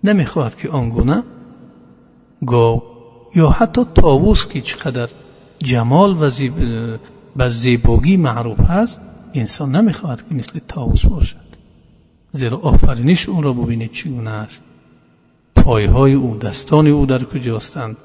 نمی‌خواهد 0.03 0.55
که 0.55 0.69
آن 0.69 0.89
گونه 0.89 1.23
گاو 2.45 2.83
یا 3.35 3.49
حتی 3.49 3.85
تاووس 3.95 4.47
که 4.47 4.61
چقدر 4.61 5.09
جمال 5.63 6.23
و 6.23 6.29
زیب... 6.29 6.53
به 7.35 7.49
زیباگی 7.49 8.17
معروف 8.17 8.59
هست 8.59 9.01
انسان 9.33 9.75
نمی‌خواهد 9.75 10.29
که 10.29 10.35
مثل 10.35 10.59
تاووس 10.67 11.05
باشد. 11.05 11.45
زیرا 12.31 12.57
آفرینش 12.57 13.29
اون 13.29 13.43
را 13.43 13.53
ببینید 13.53 13.91
چگونه 13.91 14.29
است. 14.29 14.61
پایهای 15.55 16.13
او 16.13 16.37
دستان 16.37 16.87
او 16.87 17.05
در 17.05 17.23
کجاستند 17.23 17.97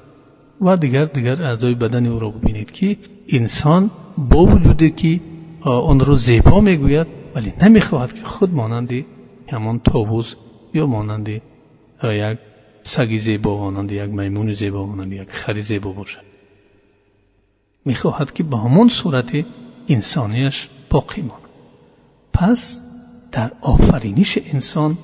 و 0.61 0.77
دیگر 0.77 1.05
دیگر 1.05 1.43
اعضای 1.43 1.75
بدن 1.75 2.05
او 2.05 2.19
را 2.19 2.29
ببینید 2.29 2.71
که 2.71 2.97
انسان 3.29 3.91
با 4.17 4.45
وجودی 4.45 4.89
که 4.89 5.19
آن 5.61 5.99
را 5.99 6.15
زیبا 6.15 6.61
می‌گوید 6.61 7.07
ولی 7.35 7.53
نمی‌خواهد 7.61 8.13
که 8.13 8.23
خود 8.23 8.53
مانند 8.53 9.05
همان 9.47 9.79
تابوز 9.79 10.35
یا 10.73 10.87
مانند 10.87 11.29
یک 12.03 12.37
سگی 12.83 13.19
زیبا 13.19 13.57
مانند 13.57 13.91
یک 13.91 14.09
میمون 14.09 14.53
زیبا 14.53 14.85
مانند 14.85 15.13
یک 15.13 15.29
خری 15.29 15.61
زیبا 15.61 15.91
باشد. 15.91 16.21
می‌خواهد 17.85 18.33
که 18.33 18.43
به 18.43 18.57
همون 18.57 18.89
صورت 18.89 19.45
انسانیش 19.87 20.69
باقی 20.89 21.21
ماند. 21.21 21.41
پس 22.33 22.81
در 23.31 23.51
آفرینش 23.61 24.39
انسان 24.45 24.97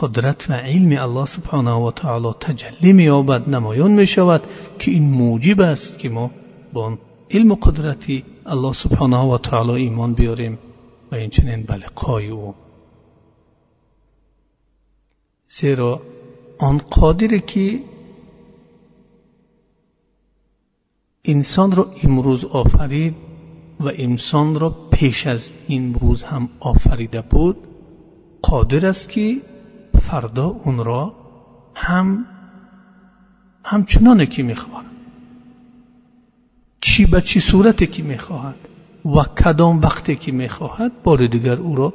قدرت 0.00 0.50
و 0.50 0.52
علم 0.52 1.02
الله 1.02 1.26
سبحانه 1.26 1.70
و 1.70 1.90
تعالی 1.90 2.32
تجلی 2.40 2.92
می 2.92 3.02
یابد 3.02 3.48
نمایان 3.48 3.90
می 3.90 4.06
شود 4.06 4.42
که 4.78 4.90
این 4.90 5.10
موجب 5.10 5.60
است 5.60 5.98
که 5.98 6.08
ما 6.08 6.30
با 6.72 6.98
علم 7.30 7.52
و 7.52 7.54
قدرتی 7.54 8.24
الله 8.46 8.72
سبحانه 8.72 9.16
و 9.16 9.38
تعالی 9.38 9.72
ایمان 9.72 10.14
بیاریم 10.14 10.58
و 11.12 11.14
اینچنین 11.14 11.62
به 11.62 11.74
لقای 11.74 12.28
او. 12.28 12.54
زیرا 15.48 16.02
آن 16.58 16.78
قادره 16.78 17.40
که 17.40 17.80
انسان 21.24 21.72
را 21.72 21.86
امروز 22.02 22.44
آفرید 22.44 23.14
و 23.80 23.90
انسان 23.94 24.60
را 24.60 24.70
پیش 24.70 25.26
از 25.26 25.50
این 25.68 25.94
روز 25.94 26.22
هم 26.22 26.48
آفریده 26.60 27.20
بود 27.20 27.56
قادر 28.42 28.86
است 28.86 29.08
که 29.08 29.36
فردا 30.00 30.46
اون 30.46 30.84
را 30.84 31.14
هم 31.74 32.26
همچنانه 33.64 34.26
که 34.26 34.42
می‌خواهد. 34.42 34.86
چی 36.80 37.06
به 37.06 37.20
چی 37.20 37.40
صورتی 37.40 37.86
که 37.86 38.02
می‌خواهد 38.02 38.68
و 39.04 39.22
کدام 39.24 39.80
وقتی 39.80 40.16
که 40.16 40.32
می‌خواهد 40.32 41.02
بار 41.02 41.26
دیگر 41.26 41.56
او 41.56 41.76
را 41.76 41.94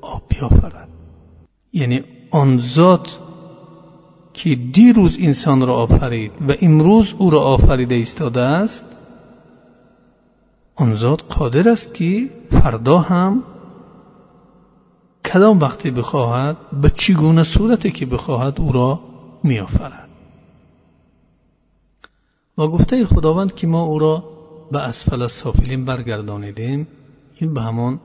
آب 0.00 0.22
بیافرد. 0.28 0.88
یعنی 1.72 2.04
آن 2.30 2.58
ذات 2.58 3.18
که 4.34 4.54
دیروز 4.54 5.18
انسان 5.20 5.66
را 5.66 5.74
آفرید 5.74 6.32
و 6.48 6.52
امروز 6.60 7.14
او 7.18 7.30
را 7.30 7.40
آفریده 7.40 7.94
ایستاده 7.94 8.40
است 8.40 8.86
آن 10.74 10.94
ذات 10.94 11.34
قادر 11.38 11.68
است 11.68 11.94
که 11.94 12.30
فردا 12.50 12.98
هم 12.98 13.44
کدام 15.32 15.58
وقتی 15.58 15.90
بخواهد 15.90 16.56
به 16.82 16.90
چگونه 16.90 17.42
صورتی 17.42 17.90
که 17.90 18.06
بخواهد 18.06 18.60
او 18.60 18.72
را 18.72 19.00
میآفرد. 19.42 20.08
و 22.58 22.66
گفته 22.66 23.06
خداوند 23.06 23.54
که 23.54 23.66
ما 23.66 23.82
او 23.82 23.98
را 23.98 24.24
به 24.72 24.78
اسفل 24.78 25.26
سافلین 25.26 25.84
برگردانیدیم 25.84 26.88
این 27.34 27.54
به 27.54 27.62
همان 27.62 28.00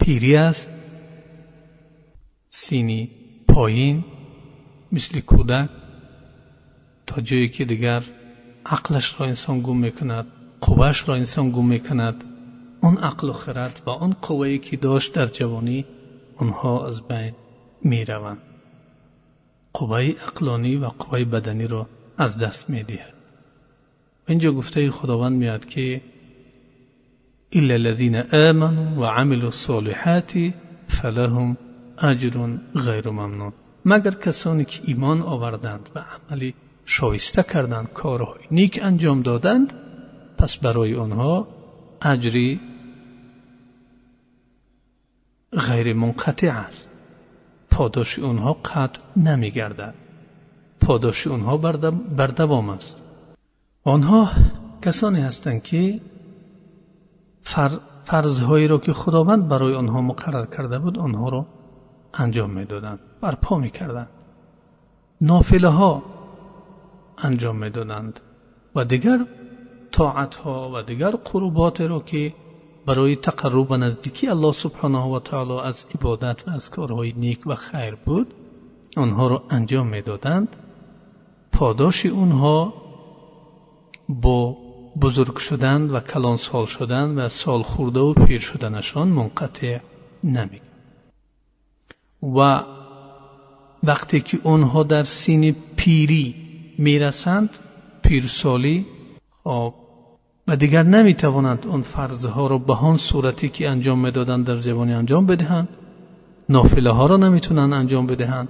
پیری 0.00 0.36
است 0.36 0.70
سینی 2.50 3.08
پایین 3.48 4.04
مثل 4.92 5.20
کودک 5.20 5.68
تا 7.06 7.20
جایی 7.20 7.48
که 7.48 7.64
دیگر 7.64 8.02
عقلش 8.66 9.20
را 9.20 9.26
انسان 9.26 9.60
گم 9.60 9.76
می‌کند 9.76 10.26
قوهش 10.60 11.08
را 11.08 11.14
انسان 11.14 11.50
گم 11.50 11.66
می‌کند 11.66 12.24
اون 12.80 12.96
عقل 12.96 13.28
و 13.28 13.32
خرد 13.32 13.82
و 13.86 13.90
اون 13.90 14.16
قوهی 14.22 14.58
که 14.58 14.76
داشت 14.76 15.12
در 15.12 15.26
جوانی 15.26 15.84
اونها 16.38 16.86
از 16.86 17.02
بین 17.02 17.32
می‌روند. 17.82 18.38
قوه 19.72 20.14
عقلانی 20.26 20.76
و 20.76 20.86
قوه 20.86 21.24
بدنی 21.24 21.66
را 21.66 21.86
از 22.18 22.38
دست 22.38 22.70
می‌دهد. 22.70 23.14
اینجا 24.28 24.52
گفته 24.52 24.90
خداوند 24.90 25.36
میاد 25.36 25.64
که 25.64 26.02
الا 27.52 27.74
الذين 27.74 28.16
آمنوا 28.16 29.00
وعملوا 29.00 29.46
الصالحات 29.46 30.52
فلهم 30.88 31.56
اجر 31.98 32.56
غیر 32.74 33.10
ممنون. 33.10 33.52
مگر 33.84 34.10
کسانی 34.10 34.64
که 34.64 34.80
ایمان 34.84 35.22
آوردند 35.22 35.88
و 35.94 35.98
عملی 35.98 36.54
شایسته 36.84 37.42
کردند 37.42 37.92
کارهای 37.92 38.40
نیک 38.50 38.80
انجام 38.82 39.22
دادند 39.22 39.72
پس 40.38 40.56
برای 40.56 40.94
آنها 40.96 41.48
اجری 42.02 42.60
غیر 45.52 45.94
منقطع 45.94 46.48
است. 46.48 46.90
پاداش 47.70 48.18
اونها 48.18 48.52
قطع 48.52 49.00
نمی 49.16 49.50
گردد 49.50 49.94
پاداش 50.80 51.26
اونها 51.26 51.56
بر 52.16 52.26
دوام 52.26 52.70
است. 52.70 53.02
آنها 53.84 54.30
کسانی 54.82 55.20
هستند 55.20 55.62
که 55.62 56.00
فرضهایی 58.04 58.68
را 58.68 58.78
که 58.78 58.92
خداوند 58.92 59.48
برای 59.48 59.74
آنها 59.74 60.00
مقرر 60.00 60.46
کرده 60.46 60.78
بود 60.78 60.98
آنها 60.98 61.28
را 61.28 61.46
انجام 62.14 62.50
می‌دادند 62.50 63.00
برپا 63.20 63.58
می‌کردند 63.58 64.08
نافله 65.20 65.68
ها 65.68 66.02
انجام 67.18 67.56
می‌دادند. 67.56 68.20
و 68.74 68.84
دیگر 68.84 69.26
طاعت 69.92 70.36
ها 70.36 70.70
و 70.74 70.82
دیگر 70.82 71.10
قربات 71.10 71.80
را 71.80 72.00
که 72.00 72.34
برای 72.86 73.16
تقرب 73.16 73.70
و 73.70 73.76
نزدیکی 73.76 74.28
الله 74.28 74.52
سبحانه 74.52 74.98
و 74.98 75.18
تعالی 75.18 75.52
از 75.52 75.86
عبادت 75.94 76.48
و 76.48 76.50
از 76.50 76.70
کارهای 76.70 77.12
نیک 77.16 77.46
و 77.46 77.54
خیر 77.54 77.94
بود 77.94 78.34
آنها 78.96 79.28
را 79.28 79.42
انجام 79.50 79.86
می‌دادند. 79.86 80.56
پاداش 81.52 82.06
اونها 82.06 82.74
با 84.08 84.56
بزرگ 85.02 85.36
شدن 85.36 85.90
و 85.90 86.00
کلان 86.00 86.36
سال 86.36 86.66
شدن 86.66 87.18
و 87.18 87.28
سال 87.28 87.62
خورده 87.62 88.00
و 88.00 88.12
پیر 88.12 88.40
شدنشان 88.40 89.08
منقطع 89.08 89.78
نمی 90.24 90.60
و 92.22 92.62
وقتی 93.82 94.20
که 94.20 94.38
اونها 94.42 94.82
در 94.82 95.02
سین 95.02 95.56
پیری 95.76 96.34
می‌رسند 96.78 97.50
پیرسالی 98.02 98.86
خب 99.44 99.74
و 100.48 100.56
دیگر 100.56 100.82
نمی‌توانند 100.82 101.66
اون 101.66 101.82
فرضها 101.82 102.46
را 102.46 102.58
به 102.58 102.74
آن 102.74 102.96
صورتی 102.96 103.48
که 103.48 103.70
انجام 103.70 103.98
می‌دادند 103.98 104.46
در 104.46 104.56
جوانی 104.56 104.92
انجام 104.92 105.26
بدهند 105.26 105.68
نافله 106.48 106.90
ها 106.90 107.06
را 107.06 107.16
نمی‌تونند 107.16 107.72
انجام 107.72 108.06
بدهند. 108.06 108.48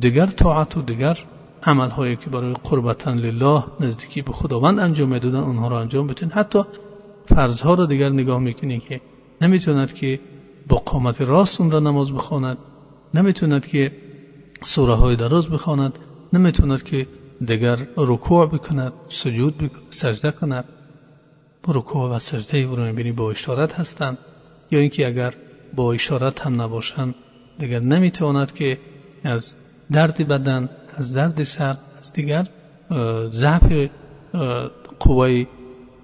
دیگر 0.00 0.26
طاعت 0.26 0.76
و 0.76 0.82
دیگر 0.82 1.18
عمل 1.62 1.90
هایی 1.90 2.16
که 2.16 2.30
برای 2.30 2.54
قربتن 2.64 3.18
لله 3.18 3.64
نزدیکی 3.80 4.22
به 4.22 4.32
خداوند 4.32 4.78
انجام 4.78 5.08
می‌دادن 5.08 5.40
اونها 5.40 5.68
را 5.68 5.80
انجام 5.80 6.06
بدین 6.06 6.30
حتی 6.30 6.62
فرض 7.26 7.62
ها 7.62 7.74
را 7.74 7.86
دیگر 7.86 8.08
نگاه 8.08 8.38
می‌کنی 8.38 8.78
که 8.80 9.00
نمی‌توند 9.40 9.92
که 9.92 10.20
با 10.68 10.76
قامت 10.76 11.20
راست 11.20 11.60
اون 11.60 11.70
را 11.70 11.80
نماز 11.80 12.12
بخواند. 12.12 12.58
نمی‌توند 13.14 13.66
که 13.66 13.92
سوره 14.64 14.94
های 14.94 15.16
دراز 15.16 15.48
بخواند 15.48 15.98
نمی‌توند 16.32 16.82
که 16.82 17.06
دیگر 17.46 17.78
رکوع 17.96 18.46
بکند 18.46 18.92
سجود 19.08 19.58
بکند 19.58 19.82
سجده 19.90 20.30
کند. 20.30 20.64
رکوع 21.68 22.10
و 22.10 22.18
سجده 22.18 22.58
او 22.58 22.76
را 22.76 22.84
می‌بینی 22.84 23.12
با 23.12 23.30
اشارت 23.30 23.72
هستند. 23.72 24.18
یا 24.70 24.78
اینکه 24.78 25.06
اگر 25.06 25.34
با 25.74 25.92
اشارت 25.92 26.40
هم 26.40 26.62
نباشند 26.62 27.14
دیگر 27.58 27.80
نمی‌تواند 27.80 28.52
که 28.54 28.78
از 29.24 29.54
درد 29.92 30.28
بدن 30.28 30.68
از 30.96 31.14
درد 31.14 31.42
سر 31.42 31.76
از 31.98 32.12
دیگر 32.12 32.46
ضعف 33.30 33.90
قوای 35.00 35.46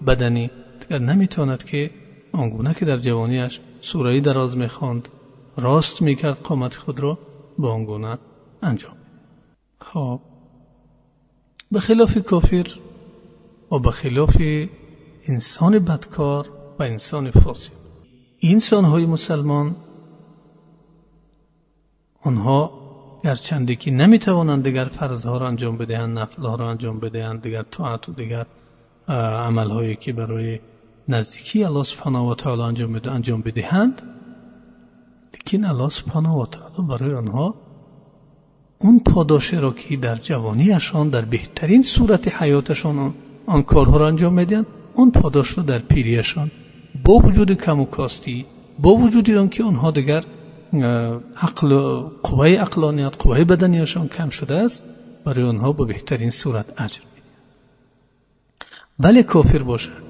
بدنی 0.07 0.51
دیگر 0.81 0.99
نمی‌تواند 0.99 1.64
که 1.64 1.90
آنگونه 2.33 2.75
که 2.75 2.85
در 2.85 2.96
جوانیش 2.96 3.61
سوره 3.81 4.20
دراز 4.20 4.57
می‌خواند 4.57 5.09
راست 5.61 6.03
می‌کرد 6.03 6.40
قامت 6.40 6.75
خود 6.75 7.01
را 7.01 7.18
با 7.59 7.73
آنگونه 7.73 8.18
انجام 8.62 8.96
خب 9.81 10.20
به 11.73 11.81
خلاف 11.81 12.18
کافر 12.18 12.66
و 13.70 13.79
به 13.79 13.90
خلاف 13.90 14.37
انسان 15.29 15.79
بدکار 15.79 16.51
و 16.79 16.83
انسان 16.83 17.31
فاسد 17.31 17.73
انسان 18.42 18.85
های 18.85 19.07
مسلمان 19.07 19.77
آنها 22.23 22.73
گرچنده 23.25 23.75
که 23.77 23.90
نمی‌توانند 23.90 24.64
دیگر 24.64 24.85
فرضها 24.85 25.37
را 25.38 25.49
انجام 25.49 25.77
بدهند 25.77 26.18
نفلها 26.18 26.55
را 26.55 26.70
انجام 26.70 27.01
بدهند 27.01 27.42
دیگر 27.42 27.62
طاعت 27.62 28.09
و 28.09 28.12
دیگر 28.12 28.46
عملهایی 29.09 29.96
که 29.96 30.12
برای 30.12 30.61
نزدیکی 31.09 31.64
الله 31.64 31.85
سبحانه 31.85 32.18
و 32.18 32.35
تعالی 32.35 32.83
انجام 33.09 33.42
بدهند 33.42 34.03
لیکن 35.35 35.64
الله 35.64 35.88
سبحانه 35.88 36.29
و 36.29 36.47
تعالی 36.47 36.88
برای 36.88 37.14
آنها 37.14 37.55
اون 38.79 39.01
پاداش 39.01 39.55
را 39.55 39.71
که 39.71 39.97
در 39.97 40.14
جوانیشان 40.14 41.09
در 41.09 41.25
بهترین 41.25 41.83
صورت 41.83 42.43
حیاتشان 42.43 43.14
آن 43.47 43.62
کارها 43.62 43.97
را 43.97 44.09
انجام 44.09 44.33
می‌دهند 44.33 44.66
اون 44.95 45.11
پاداش 45.11 45.49
رو 45.49 45.62
در 45.62 45.79
پیریشان 45.79 46.51
با 47.05 47.12
وجود 47.14 47.53
کم 47.53 47.81
و 47.81 47.85
کاستی 47.85 48.47
با 48.79 48.95
وجود 48.95 49.31
آنکه 49.31 49.64
آنها 49.64 49.90
دیگر 49.90 50.25
عقل 51.37 52.01
قوه 52.23 52.49
عقلانیت 52.49 53.16
قوه 53.19 53.45
بدنیشان 53.45 54.09
کم 54.09 54.29
شده 54.29 54.55
است 54.55 54.83
برای 55.25 55.45
آنها 55.45 55.73
با 55.73 55.85
بهترین 55.85 56.31
صورت 56.31 56.81
اجر 56.81 57.01
بله 58.99 59.23
کافر 59.23 59.62
باشد 59.62 60.03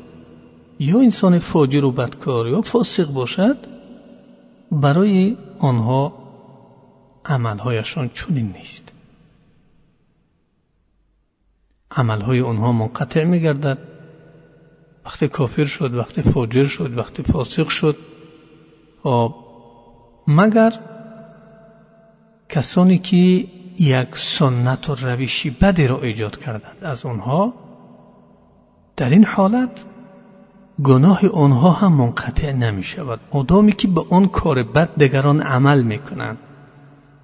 یا 0.79 1.01
انسان 1.01 1.39
فاجر 1.39 1.85
و 1.85 1.91
بدکار 1.91 2.49
یا 2.49 2.61
فاسق 2.61 3.13
باشد 3.13 3.57
برای 4.73 5.37
آنها 5.59 6.13
عملهایشان 7.25 8.09
چنین 8.09 8.53
نیست. 8.53 8.93
عملهای 11.91 12.41
آنها 12.41 12.73
منقطع 12.73 13.25
میگردد. 13.25 13.79
وقتی 15.05 15.29
کافر 15.29 15.65
شد 15.65 15.95
وقتی 15.95 16.23
فاجر 16.23 16.65
شد 16.65 16.99
وقتی 16.99 17.23
فاسق 17.23 17.69
شد 17.69 17.97
خب 19.03 19.35
مگر 20.27 20.73
کسانی 22.49 22.99
که 22.99 23.17
یک 23.79 24.17
سنت 24.17 24.91
و 24.91 24.95
روشی 24.95 25.51
بدی 25.51 25.87
را 25.87 26.03
ایجاد 26.03 26.39
کردند 26.39 26.77
از 26.83 27.07
آنها 27.07 27.53
در 28.97 29.11
این 29.11 29.25
حالت 29.25 29.85
گناه 30.85 31.29
آنها 31.29 31.71
هم 31.71 31.93
منقطع 31.93 32.53
نمی 32.53 32.83
شود 32.83 33.21
مادامی 33.35 33.73
که 33.73 33.89
به 33.89 34.05
آن 34.11 34.27
کار 34.27 34.63
بد 34.63 34.89
دیگران 34.97 35.41
عمل 35.41 35.83
می 35.83 35.99
کنند 35.99 36.39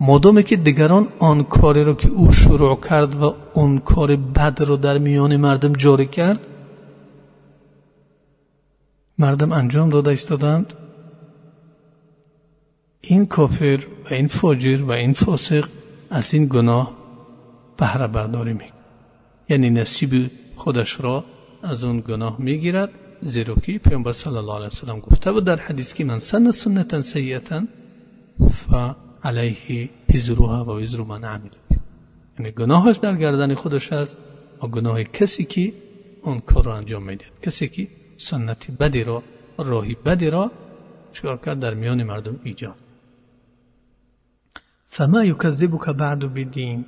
مادامی 0.01 0.43
که 0.43 0.57
دیگران 0.57 1.09
آن 1.19 1.45
کاری 1.45 1.85
را 1.85 1.95
که 1.95 2.09
او 2.09 2.33
شروع 2.33 2.81
کرد 2.81 3.23
و 3.23 3.35
آن 3.55 3.79
کار 3.79 4.17
بد 4.17 4.63
را 4.63 4.77
در 4.77 4.99
میان 4.99 5.37
مردم 5.37 5.73
جاری 5.73 6.07
کرد 6.07 6.47
مردم 9.19 9.53
انجام 9.53 9.91
داده 9.91 10.11
ایستادند. 10.11 10.73
این 13.01 13.27
کافر 13.27 13.87
و 14.05 14.15
این 14.15 14.29
فاجر 14.29 14.83
و 14.83 14.91
این 14.91 15.13
فاسق 15.13 15.69
از 16.11 16.35
این 16.35 16.47
گناه 16.47 16.93
بهره 17.77 18.07
برداری 18.07 18.53
می 18.53 18.65
یعنی 19.49 19.71
نصیب 19.71 20.31
خودش 20.57 21.01
را 21.01 21.25
از 21.63 21.85
اون 21.85 22.01
گناه 22.01 22.37
می‌گیرد. 22.39 22.91
زیرا 23.23 23.55
که 23.55 23.79
پیامبر 23.79 24.13
صلی 24.13 24.37
الله 24.37 24.55
علیه 24.55 24.67
وسلم 24.67 25.01
گفته 25.01 25.33
بود 25.33 25.45
در 25.45 25.57
حدیث 25.57 25.93
که 25.93 26.05
من 26.05 26.19
سن 26.19 26.51
سنتا 26.51 27.03
سیئتا 27.03 27.63
فعلیه 28.53 29.91
وزرها 30.15 30.65
و 30.65 30.69
وزر 30.69 31.03
من 31.03 31.25
عمل 31.25 31.51
یعنی 32.39 32.51
گناهش 32.53 32.97
در 32.97 33.17
گردن 33.17 33.55
خودش 33.55 33.93
است 33.93 34.17
و 34.63 34.67
گناه 34.67 35.05
کسی 35.05 35.45
که 35.45 35.73
اون 36.23 36.39
کار 36.39 36.65
را 36.65 36.77
انجام 36.77 37.03
می‌دهد. 37.03 37.41
کسی 37.43 37.69
که 37.69 37.89
سنتی 38.17 38.73
بدی 38.73 39.05
را 39.05 39.23
راهی 39.59 39.95
بدی 39.95 40.31
را 40.31 40.51
چکار 41.13 41.37
کرد؟ 41.37 41.61
در 41.61 41.75
میان 41.75 42.03
مردم 42.03 42.41
ایجاد. 42.45 42.81
فما 44.89 45.25
یکذبک 45.25 45.89
بعد 45.89 46.35
بدین. 46.35 46.85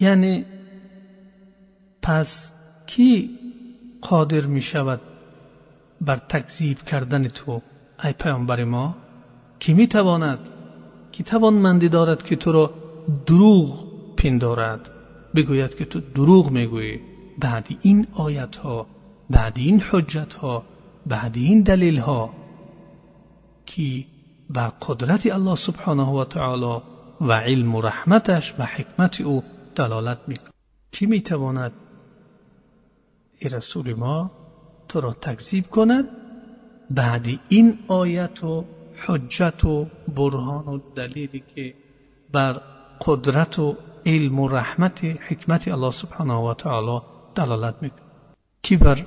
یعنی 0.00 0.44
پس 2.02 2.52
کی 2.86 3.38
قادر 4.00 4.46
می 4.46 4.62
شود 4.62 5.00
بر 6.00 6.16
تکذیب 6.16 6.82
کردن 6.82 7.28
تو 7.28 7.62
ای 8.04 8.12
پیامبر 8.12 8.64
ما 8.64 8.96
کی 9.58 9.74
می 9.74 9.86
تواند 9.86 10.38
کی 11.12 11.22
توانمندی 11.22 11.88
دارد 11.88 12.22
که 12.22 12.36
تو 12.36 12.52
را 12.52 12.70
دروغ 13.26 13.86
پندارد؟ 14.16 14.90
بگوید 15.34 15.74
که 15.74 15.84
تو 15.84 16.00
دروغ 16.00 16.50
می‌گویی. 16.50 17.00
بعد 17.38 17.68
این 17.82 18.06
آیت 18.14 18.56
ها 18.56 18.86
بعد 19.30 19.52
این 19.56 19.82
حجت 19.90 20.34
ها 20.34 20.64
بعد 21.06 21.36
این 21.36 21.62
دلیل 21.62 21.98
ها 21.98 22.34
که 23.66 24.04
بر 24.50 24.68
قدرت 24.68 25.26
الله 25.26 25.54
سبحانه 25.54 26.02
و 26.02 26.24
تعالی 26.24 26.82
و 27.20 27.32
علم 27.32 27.74
و 27.74 27.80
رحمتش 27.80 28.54
و 28.58 28.62
حکمت 28.64 29.20
او 29.20 29.42
دلالت 29.74 30.18
می‌کند. 30.26 30.52
کی 30.92 31.06
می‌تواند 31.06 31.72
ای 33.38 33.48
رسول 33.48 33.94
ما 33.94 34.30
تو 34.88 35.00
را 35.00 35.12
تکذیب 35.12 35.66
کند. 35.66 36.04
بعد 36.90 37.26
این 37.48 37.78
آیت 37.88 38.44
و 38.44 38.64
حجت 39.06 39.64
و 39.64 39.86
برهان 40.16 40.68
و 40.68 40.80
دلیلی 40.94 41.42
که 41.54 41.74
بر 42.32 42.60
قدرت 43.06 43.58
و 43.58 43.76
علم 44.06 44.40
و 44.40 44.48
رحمت 44.48 45.04
حکمت 45.04 45.68
الله 45.68 45.90
سبحانه 45.90 46.34
و 46.34 46.54
تعالی 46.54 47.00
دلالت 47.34 47.74
می‌کند. 47.80 48.00
کی 48.62 48.76
بر 48.76 49.06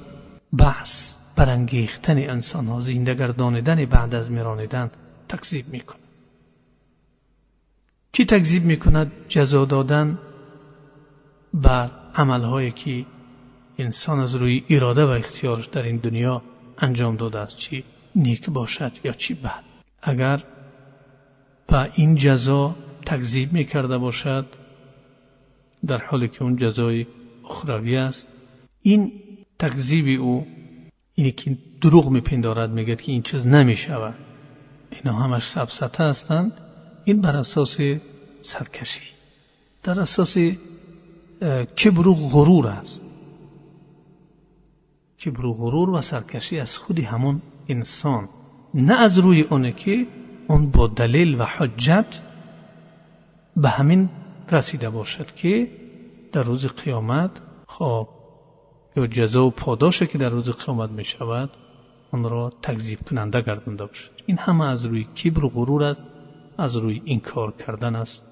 بحث 0.57 1.15
برانگیختن 1.35 2.17
انسان 2.17 2.67
ها 2.67 2.81
زنده 2.81 3.13
گردانیدن 3.13 3.85
بعد 3.85 4.15
از 4.15 4.31
میرانیدن 4.31 4.91
تکذیب 5.29 5.69
می‌کند. 5.69 5.99
کی 8.11 8.25
تکذیب 8.25 8.65
می‌کند؟ 8.65 9.11
جزا 9.27 9.65
دادن 9.65 10.17
بر 11.53 11.89
عملهایی 12.15 12.71
که 12.71 13.05
انسان 13.79 14.19
از 14.19 14.35
روی 14.35 14.63
اراده 14.69 15.05
و 15.05 15.09
اختیارش 15.09 15.65
در 15.65 15.83
این 15.83 15.97
دنیا 15.97 16.41
انجام 16.77 17.15
داده 17.15 17.39
است 17.39 17.57
چی 17.57 17.83
نیک 18.15 18.49
باشد 18.49 18.91
یا 19.03 19.13
چی 19.13 19.33
بد. 19.33 19.63
اگر 20.01 20.43
به 21.67 21.91
این 21.95 22.15
جزا 22.15 22.75
تکذیب 23.05 23.53
می‌کرده 23.53 23.97
باشد 23.97 24.45
در 25.87 25.97
حالی 25.97 26.27
که 26.27 26.43
اون 26.43 26.55
جزای 26.55 27.05
اخروی 27.49 27.97
است 27.97 28.27
این 28.81 29.11
تکذیب 29.59 30.21
او 30.21 30.47
اینی 31.15 31.31
که 31.31 31.57
دروغ 31.81 32.09
میپندارد 32.09 32.69
میگد 32.69 33.01
که 33.01 33.11
این 33.11 33.21
چیز 33.21 33.45
نمی‌شود. 33.45 34.15
اینا 34.91 35.17
همش 35.17 35.43
سبسته 35.43 36.03
هستند. 36.03 36.51
این 37.05 37.21
بر 37.21 37.37
اساس 37.37 37.77
سرکشی. 38.41 39.03
در 39.83 39.99
اساس 39.99 40.37
کبر 41.83 42.07
و 42.07 42.15
غرور 42.15 42.67
است. 42.67 43.01
کبر 45.25 45.45
و 45.45 45.53
غرور 45.53 45.89
و 45.89 46.01
سرکشی 46.01 46.59
از 46.59 46.77
خودی 46.77 47.01
همون 47.01 47.41
انسان 47.67 48.29
نه 48.73 48.93
از 48.93 49.19
روی 49.19 49.41
اونه 49.41 49.71
که 49.71 50.07
اون 50.47 50.71
با 50.71 50.87
دلیل 50.87 51.41
و 51.41 51.43
حجت 51.43 52.21
به 53.57 53.69
همین 53.69 54.09
رسیده 54.51 54.89
باشد 54.89 55.35
که 55.35 55.67
در 56.31 56.43
روز 56.43 56.65
قیامت 56.65 57.31
خواب 57.67 58.09
یا 58.95 59.07
جزا 59.07 59.45
و 59.45 59.51
پاداشه 59.51 60.07
که 60.07 60.17
در 60.17 60.29
روز 60.29 60.49
قیامت 60.49 60.89
می 60.89 61.03
شود 61.03 61.49
آن 62.11 62.23
را 62.23 62.53
تکذیب 62.61 62.99
کننده 63.09 63.41
گردنده 63.41 63.85
باشد. 63.85 64.11
این 64.25 64.37
همه 64.37 64.65
از 64.65 64.85
روی 64.85 65.03
کبر 65.03 65.45
و 65.45 65.49
غرور 65.49 65.83
است 65.83 66.05
از 66.57 66.75
روی 66.75 67.01
انکار 67.05 67.51
کردن 67.51 67.95
است 67.95 68.23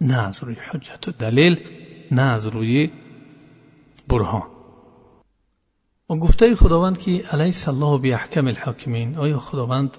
نه 0.00 0.26
از 0.26 0.44
روی 0.44 0.54
حجت 0.54 1.08
و 1.08 1.12
دلیل 1.12 1.60
نه 2.10 2.22
از 2.22 2.46
روی 2.46 2.90
برهان. 4.08 4.55
و 6.10 6.16
گفته 6.16 6.56
خداوند 6.56 6.98
که 6.98 7.10
علیه 7.10 7.68
الله 7.68 7.98
بی 7.98 8.12
احکم 8.12 8.46
الحاکمین 8.46 9.18
آیا 9.18 9.38
خداوند 9.38 9.96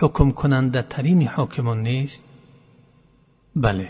حکم 0.00 0.30
کننده 0.30 0.82
ترین 0.82 1.28
حاکمان 1.28 1.82
نیست؟ 1.82 2.24
بله. 3.56 3.88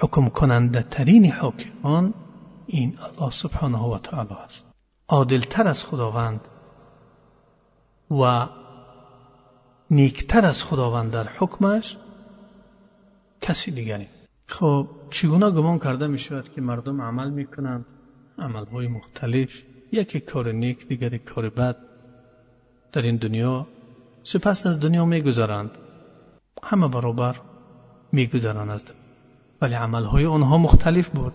حکم 0.00 0.28
کننده 0.28 0.82
ترین 0.82 1.32
حاکمان 1.32 2.14
این 2.66 2.98
الله 2.98 3.30
سبحانه 3.30 3.78
و 3.78 3.98
تعالی 3.98 4.34
است. 4.44 4.66
عادلتر 5.08 5.68
از 5.68 5.84
خداوند 5.84 6.40
و 8.10 8.46
نیکتر 9.90 10.46
از 10.46 10.64
خداوند 10.64 11.10
در 11.10 11.28
حکمش 11.38 11.96
کسی 13.40 13.70
دیگری. 13.70 14.06
خب 14.46 14.88
چگونه 15.10 15.50
گمان 15.50 15.78
کرده 15.78 16.06
می 16.06 16.18
شود 16.18 16.52
که 16.52 16.60
مردم 16.60 17.02
عمل 17.02 17.30
می 17.30 17.46
کنند 17.46 17.86
عملهای 18.38 18.88
مختلف. 18.88 19.62
یکی 19.92 20.20
کار 20.20 20.52
نیک 20.52 20.88
دیگری 20.88 21.18
کار 21.18 21.48
بد. 21.48 21.76
در 22.92 23.02
این 23.02 23.16
دنیا 23.16 23.66
سپس 24.22 24.66
از 24.66 24.80
دنیا 24.80 25.04
می 25.04 25.22
گذارند 25.22 25.70
همه 26.62 26.88
برابر 26.88 27.40
می 28.12 28.26
گذارند 28.26 28.70
از 28.70 28.84
ولی 29.60 29.74
عملهای 29.74 30.26
آنها 30.26 30.58
مختلف 30.58 31.08
بود 31.08 31.32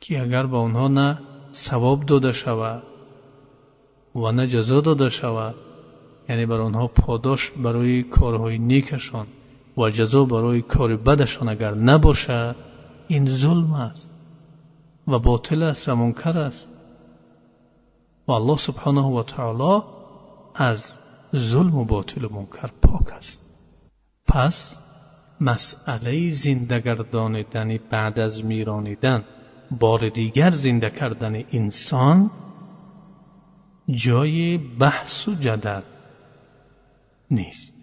که 0.00 0.22
اگر 0.22 0.46
به 0.46 0.56
آنها 0.56 0.88
نه 0.88 1.18
ثواب 1.52 2.06
داده 2.06 2.32
شود 2.32 2.82
و 4.14 4.32
نه 4.32 4.46
جزا 4.46 4.80
داده 4.80 5.08
شود 5.08 5.54
یعنی 6.28 6.46
بر 6.46 6.60
آنها 6.60 6.86
پاداش 6.86 7.50
برای 7.50 8.02
کارهای 8.02 8.58
نیکشان 8.58 9.26
و 9.76 9.90
جزا 9.90 10.24
برای 10.24 10.62
کار 10.62 10.96
بدشان 10.96 11.48
اگر 11.48 11.74
نباشد 11.74 12.56
این 13.08 13.28
ظلم 13.30 13.72
است 13.72 14.10
و 15.08 15.18
باطل 15.18 15.62
است 15.62 15.88
و 15.88 15.94
منکر 15.94 16.38
است. 16.38 16.70
و 18.26 18.32
الله 18.32 18.56
سبحانه 18.56 19.02
و 19.02 19.22
تعالی 19.22 19.82
از 20.54 20.98
ظلم 21.36 21.74
و 21.74 21.84
باطل 21.84 22.24
و 22.24 22.28
منکر 22.28 22.70
پاک 22.82 23.12
است. 23.12 23.42
پس 24.26 24.78
مسئله 25.40 26.30
زنده 26.30 26.80
گردانیدن 26.80 27.78
بعد 27.90 28.20
از 28.20 28.44
میرانیدن 28.44 29.24
بار 29.70 30.08
دیگر 30.08 30.50
زنده 30.50 30.90
کردن 30.90 31.44
انسان 31.52 32.30
جای 33.90 34.58
بحث 34.58 35.28
و 35.28 35.34
جدل 35.34 35.82
نیست. 37.30 37.74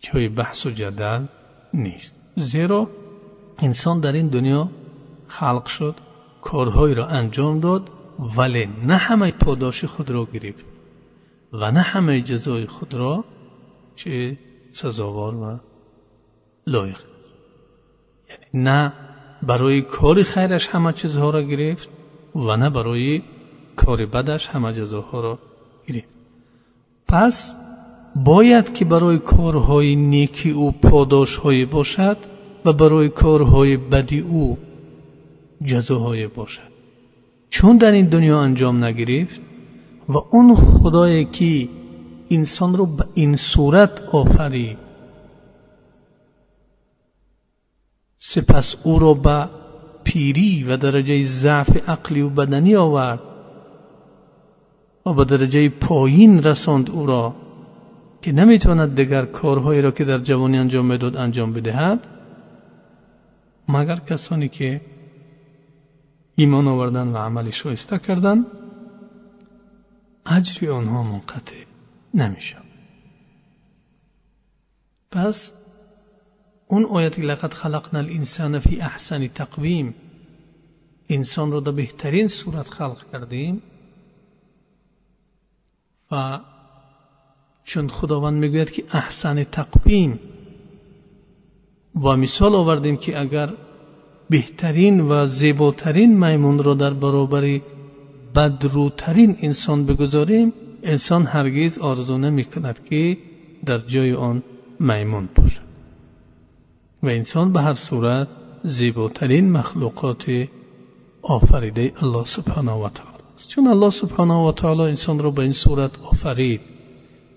جای 0.00 0.28
بحث 0.28 0.66
و 0.66 0.70
جدل 0.70 1.26
نیست. 1.74 2.16
زیرا 2.36 2.90
انسان 3.58 4.00
در 4.00 4.12
این 4.12 4.28
دنیا 4.28 4.70
خلق 5.28 5.66
شد. 5.66 6.07
کارهایی 6.42 6.94
را 6.94 7.06
انجام 7.06 7.60
داد 7.60 7.90
ولی 8.36 8.68
نه 8.86 8.96
همه 8.96 9.30
پاداش 9.30 9.84
خود 9.84 10.10
را 10.10 10.28
گرفت 10.34 10.64
و 11.52 11.70
نه 11.70 11.80
همه 11.80 12.20
جزای 12.20 12.66
خود 12.66 12.94
را 12.94 13.24
چه 13.96 14.38
سزاوار 14.72 15.34
و 15.34 15.58
لایق. 16.66 16.98
یعنی 18.30 18.64
نه 18.64 18.92
برای 19.42 19.82
کار 19.82 20.22
خیرش 20.22 20.68
همه 20.68 20.92
چیزها 20.92 21.30
را 21.30 21.42
گرفت 21.42 21.88
و 22.34 22.56
نه 22.56 22.70
برای 22.70 23.22
کار 23.76 24.06
بدش 24.06 24.48
همه 24.48 24.72
جزاها 24.72 25.20
را 25.20 25.38
گرفت. 25.86 26.08
پس 27.08 27.56
باید 28.16 28.74
که 28.74 28.84
برای 28.84 29.18
کارهای 29.18 29.96
نیکی 29.96 30.50
او 30.50 30.72
پاداشهای 30.72 31.64
باشد 31.64 32.16
و 32.64 32.72
برای 32.72 33.08
کارهای 33.08 33.76
بدی 33.76 34.20
او 34.20 34.58
جزاهای 35.64 36.28
باشد. 36.28 36.78
چون 37.50 37.76
در 37.76 37.92
این 37.92 38.06
دنیا 38.06 38.40
انجام 38.40 38.84
نگرفت 38.84 39.40
و 40.08 40.16
اون 40.30 40.54
خدایی 40.54 41.24
که 41.24 41.68
انسان 42.30 42.76
رو 42.76 42.86
به 42.86 43.04
این 43.14 43.36
صورت 43.36 44.02
آفرید 44.12 44.78
سپس 48.18 48.76
او 48.82 48.98
را 48.98 49.14
به 49.14 49.48
پیری 50.04 50.64
و 50.64 50.76
درجه 50.76 51.24
ضعف 51.24 51.88
عقلی 51.88 52.20
و 52.20 52.28
بدنی 52.28 52.76
آورد 52.76 53.22
و 55.06 55.12
به 55.12 55.24
درجه 55.24 55.68
پایین 55.68 56.42
رساند 56.42 56.90
او 56.90 57.06
را 57.06 57.34
که 58.22 58.32
نمی‌تواند 58.32 58.94
دیگر 58.94 59.24
کارهایی 59.24 59.82
را 59.82 59.90
که 59.90 60.04
در 60.04 60.18
جوانی 60.18 60.58
انجام 60.58 60.86
می‌داد 60.86 61.16
انجام 61.16 61.52
بدهد 61.52 62.06
مگر 63.68 63.96
کسانی 63.96 64.48
که 64.48 64.80
ایمان 66.38 66.68
آوردن 66.68 67.08
و 67.08 67.16
عمل 67.16 67.50
شایسته 67.50 67.98
کردن 67.98 68.46
اجری 70.26 70.68
آنها 70.68 71.02
منقطع 71.02 71.64
نمیشه 72.14 72.56
پس 75.10 75.52
اون 76.66 76.84
آیتی 76.84 77.22
لقد 77.22 77.54
خلقنا 77.54 78.00
الانسان 78.00 78.58
فی 78.58 78.80
احسن 78.80 79.28
تقویم 79.28 79.94
انسان 81.08 81.52
را 81.52 81.60
در 81.60 81.72
بهترین 81.72 82.28
صورت 82.28 82.68
خلق 82.68 83.10
کردیم 83.12 83.62
و 86.10 86.40
چون 87.64 87.88
خداوند 87.88 88.38
می‌گوید 88.38 88.70
که 88.70 88.84
احسن 88.92 89.44
تقویم 89.44 90.20
و 91.94 92.16
مثال 92.16 92.54
آوردیم 92.54 92.96
که 92.96 93.20
اگر 93.20 93.54
بهترین 94.30 95.00
و 95.00 95.26
زیباترین 95.26 96.26
میمون 96.26 96.62
را 96.62 96.74
در 96.74 96.90
برابر 96.90 97.60
بدروترین 98.34 99.36
انسان 99.40 99.86
بگذاریم 99.86 100.52
انسان 100.82 101.26
هرگز 101.26 101.78
آرزو 101.78 102.18
نمی 102.18 102.44
کند 102.44 102.84
که 102.84 103.18
در 103.66 103.78
جای 103.78 104.14
آن 104.14 104.42
میمون 104.80 105.28
باشد. 105.34 105.68
و 107.02 107.06
انسان 107.06 107.52
به 107.52 107.62
هر 107.62 107.74
صورت 107.74 108.28
زیباترین 108.64 109.52
مخلوقات 109.52 110.24
آفریده 111.22 111.92
الله 112.02 112.24
سبحانه 112.24 112.72
و 112.72 112.88
تعالی 112.88 113.24
است. 113.36 113.48
چون 113.48 113.66
الله 113.66 113.90
سبحانه 113.90 114.34
و 114.34 114.52
تعالی 114.52 114.82
انسان 114.82 115.18
را 115.18 115.30
به 115.30 115.42
این 115.42 115.52
صورت 115.52 115.90
آفرید 116.02 116.60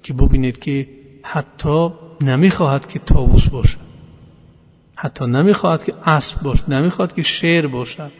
که 0.04 0.13
ببینید 0.13 0.60
که 0.60 0.88
حتی 1.23 1.89
نمی‌خواهد 2.21 2.88
که 2.88 2.99
تاووس 2.99 3.49
باشد. 3.49 3.81
حتی 5.04 5.26
نمی‌خواهد 5.26 5.84
که 5.84 5.94
اسب 6.06 6.42
باشد 6.42 6.74
نمی‌خواهد 6.74 7.14
که 7.16 7.24
شیر 7.24 7.68
باشد. 7.68 8.12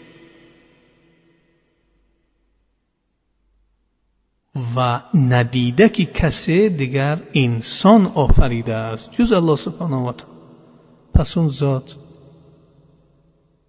و 4.76 5.02
ندیده 5.14 5.90
که 5.90 6.06
کسی 6.06 6.70
دیگر 6.70 7.20
انسان 7.34 8.06
آفریده 8.06 8.76
است 8.76 9.12
جز 9.12 9.32
الله 9.32 9.56
سبحانه 9.56 9.96
و 9.96 10.12
تعالی. 10.12 10.38
پس 11.14 11.38
اون 11.38 11.50
ذات 11.50 11.96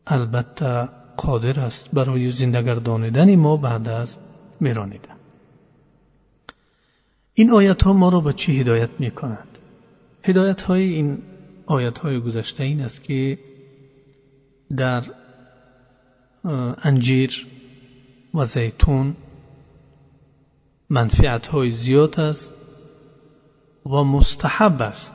البته 0.06 0.88
قادر 1.16 1.60
است 1.60 1.90
برای 1.92 2.32
زنده 2.32 3.36
ما 3.36 3.56
بعد 3.56 3.88
از 3.88 4.18
میرانیدن. 4.60 5.16
این 7.34 7.50
آیت 7.50 7.82
ها 7.82 7.92
ما 7.92 8.08
را 8.08 8.20
به 8.20 8.32
چی 8.32 8.60
هدایت 8.60 8.90
می 8.98 9.10
کند؟ 9.10 9.58
هدایت 10.22 10.62
های 10.62 10.82
این 10.82 11.22
آیت 11.66 11.98
های 11.98 12.20
گذشته 12.20 12.64
این 12.64 12.80
است 12.80 13.02
که 13.02 13.38
در 14.76 15.04
انجیر 16.82 17.46
و 18.34 18.44
زیتون 18.44 19.16
منفعت 20.90 21.46
های 21.46 21.70
زیاد 21.70 22.20
است 22.20 22.54
و 23.86 24.04
مستحب 24.04 24.82
است 24.82 25.14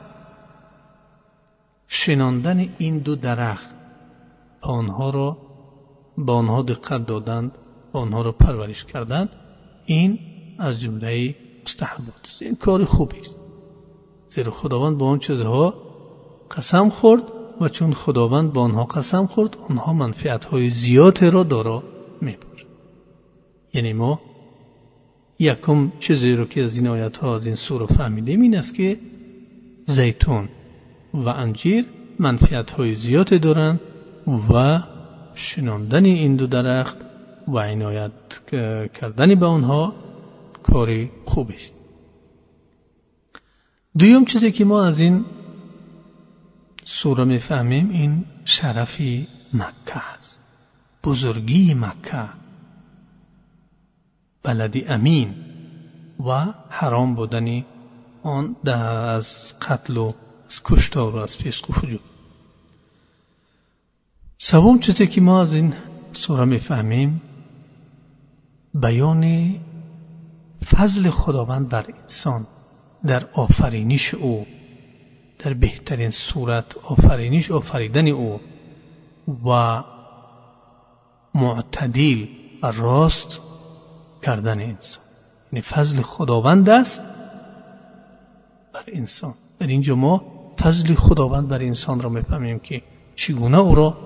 شناندن 1.88 2.74
این 2.78 2.98
دو 2.98 3.16
درخت 3.16 3.74
آنها 4.60 5.10
را 5.10 5.36
با 6.18 6.34
آنها 6.34 6.62
دقت 6.62 7.06
دادند 7.06 7.52
آنها 7.92 8.22
را 8.22 8.32
پرورش 8.32 8.84
کردند 8.84 9.36
این 9.86 10.18
از 10.58 10.80
جمله 10.80 11.34
مستحبات 11.64 12.20
است. 12.24 12.42
این 12.42 12.56
کار 12.56 12.84
خوبی 12.84 13.20
است. 13.20 13.36
زیرا 14.28 14.52
خداوند 14.52 14.98
با 14.98 15.06
آن 15.06 15.18
چیزها 15.18 15.87
قسم 16.56 16.88
خورد 16.88 17.22
و 17.60 17.68
چون 17.68 17.92
خداوند 17.92 18.52
با 18.52 18.62
آنها 18.62 18.84
قسم 18.84 19.26
خورد 19.26 19.56
آنها 19.70 19.92
منفعت 19.92 20.44
های 20.44 20.70
زیاد 20.70 21.24
را 21.24 21.42
دارا 21.42 21.82
می 22.20 22.36
یعنی 23.74 23.92
ما 23.92 24.20
یکم 25.38 25.92
چیزی 25.98 26.32
رو 26.32 26.44
که 26.44 26.64
از 26.64 26.76
این 26.76 26.86
آیت 26.86 27.16
ها 27.16 27.34
از 27.34 27.46
این 27.46 27.54
سوره 27.54 27.86
فهمیدیم 27.86 28.40
این 28.40 28.56
است 28.56 28.74
که 28.74 28.98
زیتون 29.86 30.48
و 31.14 31.28
انجیر 31.28 31.86
منفعت 32.18 32.70
های 32.70 32.94
زیاد 32.94 33.40
دارند 33.40 33.80
و 34.54 34.82
شناندن 35.34 36.04
این 36.04 36.36
دو 36.36 36.46
درخت 36.46 36.96
و 37.48 37.58
عنایت 37.58 38.10
کردن 38.94 39.34
به 39.34 39.46
آنها 39.46 39.94
کاری 40.62 41.10
خوب 41.24 41.50
است. 41.54 41.74
دویم 43.98 44.24
چیزی 44.24 44.52
که 44.52 44.64
ما 44.64 44.84
از 44.84 44.98
این 44.98 45.24
سوره 46.90 47.24
می‌فهمیم 47.24 47.90
این 47.90 48.24
شرفی 48.44 49.28
مکه 49.52 50.14
است. 50.14 50.42
بزرگی 51.04 51.74
مکه. 51.74 52.28
بلدی 54.42 54.84
امین. 54.84 55.34
و 56.26 56.54
حرام 56.68 57.14
بودنی 57.14 57.66
آن 58.22 58.56
از 58.66 59.54
قتل 59.60 59.96
و 59.96 60.12
از 60.46 60.62
کشتار 60.64 61.16
و 61.16 61.16
از 61.16 61.36
فسق 61.36 61.70
و 61.70 61.72
فجور 61.72 62.00
سوم 64.38 64.78
چیزی 64.78 65.06
که 65.06 65.20
ما 65.20 65.40
از 65.40 65.52
این 65.52 65.74
سوره 66.12 66.44
می‌فهمیم 66.44 67.22
بیان 68.74 69.54
فضل 70.64 71.10
خداوند 71.10 71.68
بر 71.68 71.86
انسان 72.02 72.46
در 73.06 73.28
آفرینش 73.32 74.14
او. 74.14 74.46
در 75.38 75.54
بهترین 75.54 76.10
صورت 76.10 76.76
آفرینش 76.78 77.50
آفریدن 77.50 78.08
او 78.08 78.40
و 79.46 79.82
معتدل 81.34 82.26
و 82.62 82.72
راست 82.72 83.38
کردن 84.22 84.60
انسان. 84.60 85.04
یعنی 85.52 85.62
فضل 85.62 86.02
خداوند 86.02 86.68
است 86.68 87.00
بر 88.72 88.84
انسان. 88.86 89.34
در 89.60 89.66
اینجا 89.66 89.94
ما 89.94 90.22
فضل 90.60 90.94
خداوند 90.94 91.48
بر 91.48 91.62
انسان 91.62 92.00
را 92.00 92.08
می‌فهمیم 92.08 92.58
که 92.58 92.82
چگونه 93.14 93.58
او 93.58 93.74
را 93.74 93.96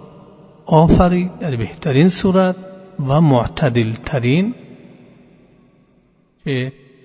آفرید 0.67 1.39
در 1.39 1.57
بهترین 1.57 2.09
صورت 2.09 2.57
و 3.09 3.21
معتدل 3.21 3.93
ترین 3.93 4.55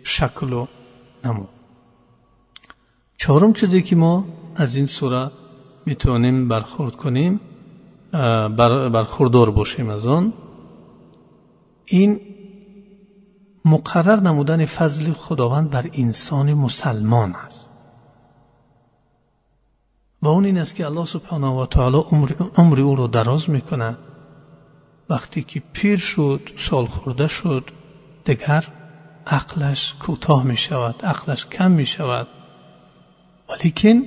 شکل 0.04 0.54
و 0.54 0.68
نمو 1.26 1.44
چهارم 3.18 3.54
چیزی 3.54 3.82
که 3.82 3.96
ما 3.96 4.26
از 4.56 4.76
این 4.76 4.86
سوره 4.86 5.32
می‌تونیم 5.86 6.48
برخورد 6.48 6.96
کنیم 6.96 7.40
برخوردار 8.94 9.52
باشیم 9.52 9.90
از 9.90 10.06
آن. 10.06 10.34
این 11.86 12.20
مقرر 13.66 14.20
نمودن 14.20 14.66
فضل 14.66 15.14
خداوند 15.14 15.70
بر 15.70 15.90
انسان 15.94 16.54
مسلمان 16.54 17.36
است. 17.36 17.74
و 20.22 20.28
اون 20.28 20.46
این 20.46 20.58
است 20.58 20.76
که 20.76 20.86
الله 20.86 21.06
سبحانه 21.06 21.48
و 21.48 21.66
تعالی 21.66 21.98
عمر, 22.58 22.82
او 22.82 22.96
رو 22.96 23.08
دراز 23.08 23.50
می‌کنه. 23.50 23.98
وقتی 25.10 25.44
که 25.44 25.64
پیر 25.74 25.98
شد 25.98 26.42
سال 26.58 26.86
خورده 26.86 27.28
شد 27.28 27.64
دیگر 28.26 28.68
عقلش 29.28 29.96
کوتاه 30.00 30.44
می 30.44 30.58
شود 30.58 31.06
عقلش 31.06 31.46
کم 31.46 31.72
می 31.72 31.86
شود 31.86 32.28
ولیکن 33.50 34.04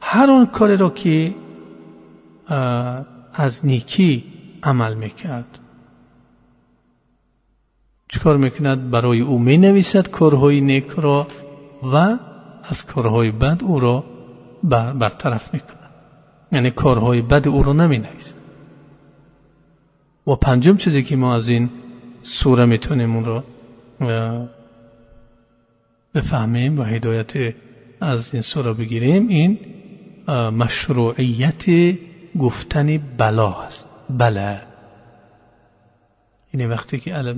هر 0.00 0.30
آن 0.30 0.46
کاری 0.46 0.76
را 0.76 0.90
که 0.90 1.34
از 3.34 3.66
نیکی 3.66 4.24
عمل 4.62 4.94
می‌کرد. 4.94 5.58
چکار 8.08 8.36
می‌کند؟ 8.36 8.90
برای 8.90 9.20
او 9.20 9.38
می 9.38 9.58
نویسد 9.58 10.10
کارهای 10.10 10.60
نیک 10.60 10.90
را 10.90 11.28
و 11.82 12.18
از 12.64 12.86
کارهای 12.86 13.30
بد 13.30 13.62
او 13.62 13.80
را 13.80 14.04
بر 14.62 14.92
برطرف 14.92 15.54
می‌کند. 15.54 15.90
یعنی 16.52 16.70
کارهای 16.70 17.22
بد 17.22 17.48
او 17.48 17.62
را 17.62 17.72
نمی 17.72 17.98
نویسد 17.98 18.34
و 20.26 20.34
پنجم 20.36 20.76
چیزی 20.76 21.02
که 21.02 21.16
ما 21.16 21.34
از 21.34 21.48
این 21.48 21.70
سوره 22.22 22.64
می‌تونیم 22.64 23.16
اون 23.16 23.24
را 23.24 23.44
بفهمیم 26.14 26.78
و 26.78 26.82
هدایت 26.82 27.54
از 28.02 28.34
این 28.34 28.42
سوره 28.42 28.72
بگیریم 28.72 29.28
این 29.28 29.58
مشروعیت 30.50 31.64
گفتن 32.38 32.98
بلا 32.98 33.52
است. 33.52 33.88
بله. 34.10 34.60
یعنی 36.54 36.66
وقتی 36.66 37.00
که 37.00 37.34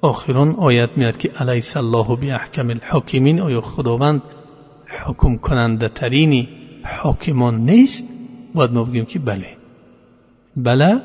آخران 0.00 0.54
آیت 0.54 0.90
میاد 0.96 1.16
که 1.16 1.28
علیس 1.28 1.76
الله 1.76 2.16
بی 2.16 2.30
احکم 2.30 2.70
الحاکمین 2.70 3.40
آیا 3.40 3.60
خداوند 3.60 4.22
حکم 5.04 5.36
کننده 5.36 5.88
ترینی 5.88 6.48
حاکمان 6.84 7.56
نیست؟ 7.56 8.04
باید 8.54 8.70
ما 8.70 8.84
بگیم 8.84 9.04
که 9.04 9.18
بله. 9.18 9.56
بله؟ 10.56 11.02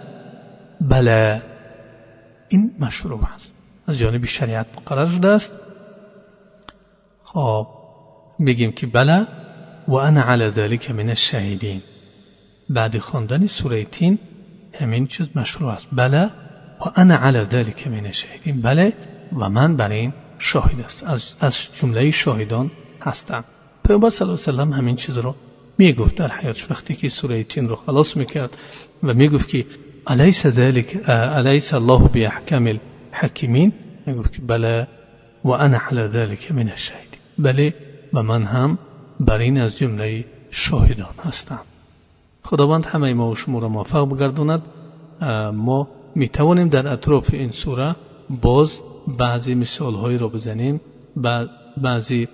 بله. 0.82 1.42
این 2.50 2.72
مشروع 2.80 3.20
است. 3.36 3.54
از 3.88 3.98
جانب 3.98 4.26
شریعت 4.26 4.66
مقرر 4.78 5.08
شده 5.08 5.28
است. 5.28 5.54
خب. 7.24 7.81
بگیم 8.46 8.72
که 8.72 8.88
بله 8.88 9.28
و 9.88 9.94
انا 9.94 10.22
علی 10.22 10.50
ذلك 10.50 10.92
من 10.92 11.10
الشهیدین 11.10 11.82
بعد 12.70 12.98
خواندن 12.98 13.48
سوره 13.48 13.84
تین 13.84 14.20
همین 14.74 15.08
چیز 15.08 15.28
مشروع 15.36 15.70
است. 15.70 15.88
بله 15.92 16.26
و 16.82 16.92
انا 16.96 17.16
علی 17.16 17.44
ذلك 17.44 17.88
من 17.88 18.06
الشهیدین 18.06 18.62
بله 18.62 18.94
و 19.40 19.50
من 19.50 19.76
برای 19.76 20.00
این 20.00 20.14
شاهد 20.40 20.82
است. 20.82 21.04
از, 21.04 21.36
از 21.40 21.68
جمله 21.74 22.12
شاهدان 22.12 22.72
هستم. 23.02 23.44
پیامبر 23.88 24.10
صلی 24.10 24.28
الله 24.28 24.42
علیه 24.48 24.62
و 24.62 24.74
همین 24.74 24.96
چیز 24.96 25.18
رو 25.18 25.36
می‌گفت 25.78 26.16
در 26.16 26.32
حیاتش 26.32 26.72
وقتی 26.72 26.96
که 26.96 27.10
سوره 27.10 27.44
تین 27.44 27.70
رو 27.70 27.76
خلاص 27.76 28.18
می‌کرد 28.18 28.58
و 29.04 29.14
می‌گفت 29.14 29.48
که 29.48 29.66
الیس 30.08 30.48
ذلك 30.48 31.10
الیس 31.10 31.74
الله 31.74 32.00
باحکم 32.00 32.78
الحکیمین 33.14 33.74
می‌گفت 34.06 34.34
که 34.34 34.42
بله 34.42 34.88
و 35.44 35.50
انا 35.50 35.80
علی 35.92 36.08
ذلك 36.08 36.52
من 36.52 36.70
الشهیدین 36.70 37.20
بله 37.40 37.74
و 38.14 38.24
من 38.24 38.44
هم 38.44 38.78
بر 39.20 39.38
این 39.38 39.62
از 39.62 39.78
جمله 39.78 40.26
شاهدان 40.52 41.16
هستم. 41.24 41.60
خداوند 42.44 42.86
همه 42.86 43.14
ما 43.14 43.32
و 43.32 43.36
شما 43.36 43.60
را 43.60 43.70
موفق 43.70 44.10
بگرداند. 44.10 44.62
ما 45.54 45.88
می 46.16 46.30
توانیم 46.30 46.70
در 46.70 46.88
اطراف 46.88 47.34
این 47.34 47.52
سوره 47.52 47.96
باز 48.42 48.80
بعضی 49.18 49.56
مثال 49.56 49.96
هایی 49.96 50.18
را 50.18 50.28
بزنیم 50.28 50.82
بعضی 51.78 52.28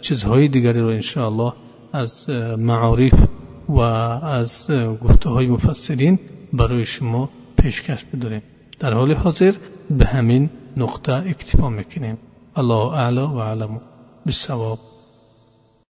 چیزهای 0.00 0.48
دیگری 0.48 0.80
را 0.80 0.90
انشاءالله 0.90 1.52
از 1.92 2.30
معارف 2.58 3.28
و 3.68 3.80
از 3.80 4.70
گفته 5.04 5.28
های 5.28 5.46
مفسرین 5.46 6.18
برای 6.52 6.86
شما 6.86 7.30
پیشکش 7.58 8.04
بداریم. 8.04 8.42
در 8.78 8.94
حال 8.94 9.12
حاضر 9.12 9.54
به 9.90 10.06
همین 10.06 10.50
نقطه 10.76 11.12
اکتفا 11.12 11.70
می‌کنیم. 11.70 12.18
الله 12.56 12.92
اعلا 12.92 13.34
و 13.34 13.40
علم 13.40 13.80
بالصواب. 14.26 14.78